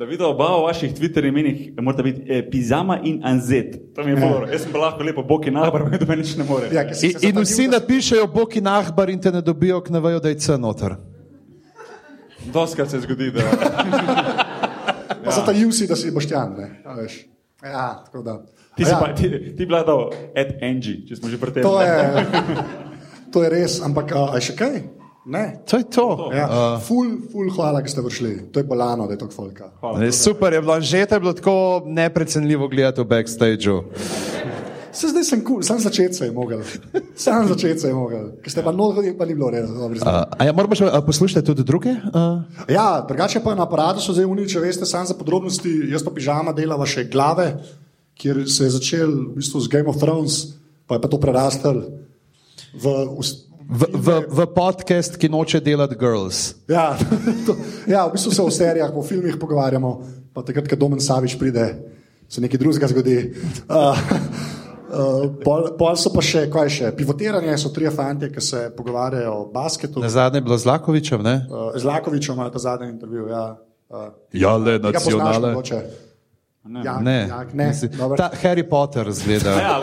[0.00, 3.94] Da vidijo oba v vaših Twitter imenih, morate biti eh, Pizama in Anzet.
[3.94, 4.46] To mi je bilo.
[4.46, 4.52] Ja.
[4.52, 6.70] Jaz sem lahko lepo Boki Nahbar, pa mi nič ne more.
[6.72, 10.32] Ja, in, in vsi napišejo Boki Nahbar in te ne dobijo, ker ne vejo, da
[10.32, 10.94] je C noter.
[12.54, 13.44] Doskrat se zgodi, da.
[13.44, 13.50] ja.
[15.24, 16.70] Pa so ta Jusi, da si boštjan, ne?
[17.60, 18.38] Ja, tako da.
[18.76, 18.98] Ti si ja.
[19.02, 21.68] pa, ti, ti vladal at NG, če smo že pri tem.
[21.68, 22.24] To je,
[23.36, 24.80] to je res, ampak a, a še kaj?
[25.30, 25.62] Ne.
[25.70, 26.06] To je to.
[26.34, 26.46] Ja.
[26.50, 28.50] Uh, ful, ful, hvala, da ste prišli.
[28.50, 29.70] To je bolano, da je to folka.
[29.94, 33.84] Ne, super je bilo, že je bilo tako neprecenljivo gledati v backstageu.
[34.90, 35.62] Se zdaj sem kul, cool.
[35.62, 36.62] sam začeti se je mogel.
[37.14, 39.70] Sam začeti se je mogel, ker ste pa noč hodili, pa ni bilo res.
[39.70, 41.94] Uh, ja, moramo še poslušati tudi druge?
[42.10, 42.42] Uh.
[42.66, 46.50] Ja, drugače pa na aparatu so zdaj uniči, veste, sam za podrobnosti, jaz pa pižama
[46.56, 47.52] delava še glave,
[48.18, 50.40] kjer se je začel v bistvu z Game of Thrones,
[50.90, 51.84] pa je pa to prerastel
[52.74, 52.98] v.
[53.70, 56.58] V, v, v podcast, ki noče delati girls.
[56.66, 56.98] Ja,
[57.46, 57.54] to,
[57.86, 59.90] ja, v bistvu se v serijah, v filmih pogovarjamo,
[60.34, 61.78] pa takrat, ko Domen Savič pride,
[62.26, 63.30] se nekaj drugega zgodi.
[63.70, 63.94] Uh,
[64.90, 69.38] uh, pol, pol so pa še, kaj še, pivotiranje, so tri fanti, ki se pogovarjajo
[69.38, 70.02] o basketu.
[70.02, 71.36] Na zadnje je bilo z Lakovičem, ne?
[71.46, 73.54] Uh, z Lakovičem ima ta zadnji intervju, ja.
[73.86, 75.54] Uh, ja, le nacionalne.
[76.66, 77.20] Ne, jak, ne.
[77.30, 77.70] Jak, ne.
[78.18, 79.54] Ta Harry Potter zgleda.
[79.62, 79.78] Ja,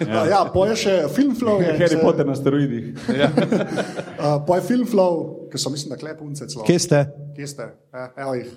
[0.00, 1.62] Ja, ja poje še Filmflow.
[1.62, 2.02] Je, Harry se...
[2.02, 2.92] Potter na steroidih.
[3.20, 3.30] Ja.
[3.30, 6.64] uh, poje Filmflow, ki so, mislim, da klepunce celo.
[6.66, 7.00] Kje ste?
[7.36, 7.68] Kje ste?
[7.94, 8.52] Ja, evo jih.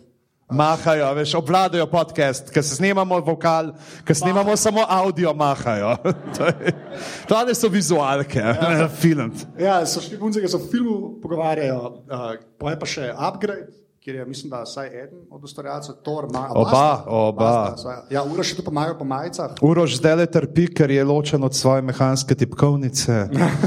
[0.48, 3.73] Mahajo, veš, obvladajo podcast, ker se snimamo vokal,
[4.07, 5.98] ker snimamo samo audio, mahajo.
[7.27, 8.88] to je, so vizualke, ja.
[8.88, 9.34] film.
[9.60, 12.31] Ja, so šli punce, ki se v filmu pogovarjajo, uh,
[12.64, 13.76] poje pa še upgrade
[14.07, 16.71] kjer je, mislim, da vsaj eden od ustvarjalcev, Thor, ima oba.
[16.71, 17.43] Basta, oba.
[17.43, 19.57] Basta, ja, Uroš še tu pomaga po majicah.
[19.61, 23.17] Uroš zdaj le trpi, ker je ločen od svoje mehanske tipkovnice.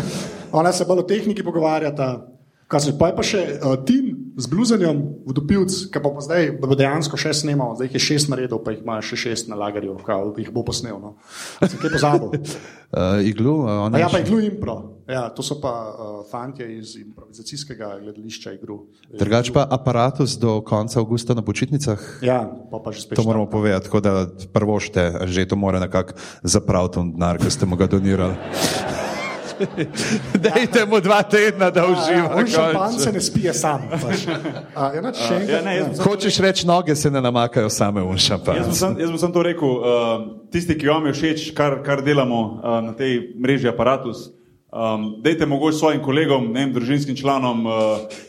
[0.62, 2.08] Ona se bolj o tehniki pogovarjata.
[2.72, 4.09] Kaj se pa je pa še uh, tim
[4.40, 8.30] z bluzanjem, vodopilc, ki pa, pa zdaj bo dejansko še snimal, zdaj jih je šest
[8.32, 10.96] naredil, pa jih ima še šest na lagarju, kaj jih bo posnel.
[11.00, 11.16] No.
[11.60, 12.32] Se kaj pozabil?
[12.32, 14.78] uh, iglu, uh, ja, pa iglu impro.
[15.10, 18.84] Ja, to so pa uh, fantje iz improvizacijskega gledališča igru.
[19.10, 21.98] Drugač pa aparatus do konca avgusta na počitnicah.
[22.22, 23.18] Ja, pa, pa že spet.
[23.18, 26.14] To moramo povedati, tako da prvo šte, že to mora nekako
[26.46, 28.38] zapraviti denar, ki ste mu ga donirali.
[30.46, 32.40] Dajte mu dva tedna, da uživa.
[32.40, 33.88] Ja, šampan se ne spije sam.
[33.90, 34.26] Pač.
[34.74, 35.12] A, ja,
[35.48, 38.56] ja, ne, Hočeš reči, noge se ne namakajo same v šampan.
[38.56, 39.68] Jaz bom sam to rekel.
[39.68, 39.86] Uh,
[40.52, 44.39] tisti, ki vam je všeč, kar, kar delamo uh, na tej mreži aparatus.
[44.72, 47.72] Um, dejte mogoče svojim kolegom, ne vem, družinskim članom uh,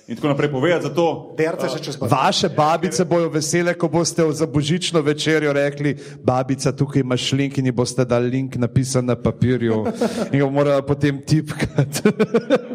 [0.08, 1.36] in tako naprej povedati za to.
[1.38, 7.58] Uh, Vaše babice bojo vesele, ko boste za božično večerjo rekli, babica, tukaj imaš link
[7.58, 9.86] in ji boste dali link napisan na papirju
[10.34, 12.10] in ga morala potem tipkati.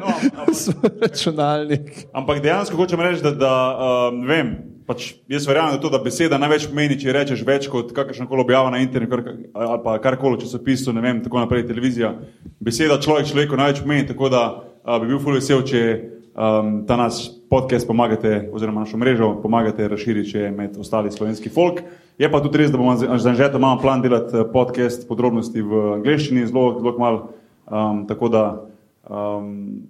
[0.00, 0.14] no,
[0.46, 2.06] ampak, računalnik.
[2.12, 4.75] Ampak dejansko hočem reči, da, da uh, ne vem.
[4.86, 8.44] Pač jaz verjamem, da, to, da beseda največ pomeni, če rečeš več kot kakršna koli
[8.44, 9.18] objava na internetu
[9.50, 12.12] ali pa karkoli časopisu, ne vem, tako naprej, televizija.
[12.62, 14.42] Beseda človek človeku največ pomeni, tako da
[14.84, 15.82] a, bi bil ful vesel, če
[16.36, 21.82] um, ta naš podcast pomagate, oziroma našo mrežo pomagate razširiti še med ostali slovenski folk.
[22.18, 25.82] Je pa tudi res, da bomo za Anžeta imamo plan delati eh, podcast podrobnosti v
[25.98, 27.34] angleščini, zelo, zelo malo,
[27.66, 28.44] um, tako da
[29.10, 29.82] um,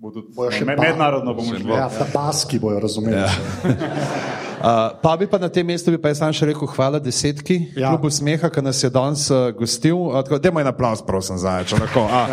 [0.00, 1.66] Bodo, bojo še med, mednarodno bomo že.
[1.68, 3.18] Ja, baski bojo razumeli.
[3.20, 3.28] Ja.
[3.68, 7.58] Uh, pa bi pa na tem mestu, bi pa jaz sam še rekel hvala desetki,
[7.76, 7.92] ja.
[7.92, 10.00] klubu smeha, ki nas je danes uh, gostil.
[10.08, 11.76] Uh, tako, dajmo en aplaus, prosim, za neč.
[11.76, 12.24] Ja.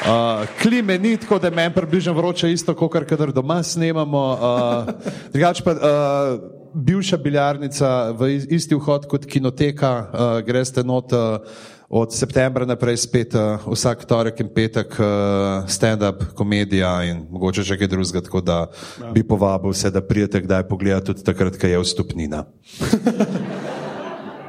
[0.00, 4.28] Uh, klime ni tako, da meni približno vroče isto, kot kar doma snemamo.
[4.34, 6.38] Uh, drugač pa uh,
[6.74, 11.14] bivša biljarnica v isti vhod kot kinoteka, uh, greste not.
[11.14, 17.66] Uh, od septembra naprej spet uh, vsak torek in petek uh, stand-up, komedija in mogoče
[17.66, 19.10] še kaj drugega, tako da ja.
[19.10, 22.44] bi povabil vse, da prijete kdaj pogledati tudi takrat, ko je vstupnina.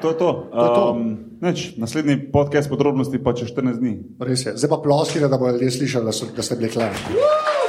[0.02, 0.30] to je to.
[0.54, 0.86] to, je to.
[0.94, 3.96] Um, neč, naslednji podcast podrobnosti pa če 14 dni.
[4.22, 4.54] Res je.
[4.62, 7.61] Zdaj pa ploskite, da bodo ljudje slišali, da, so, da ste bili klani.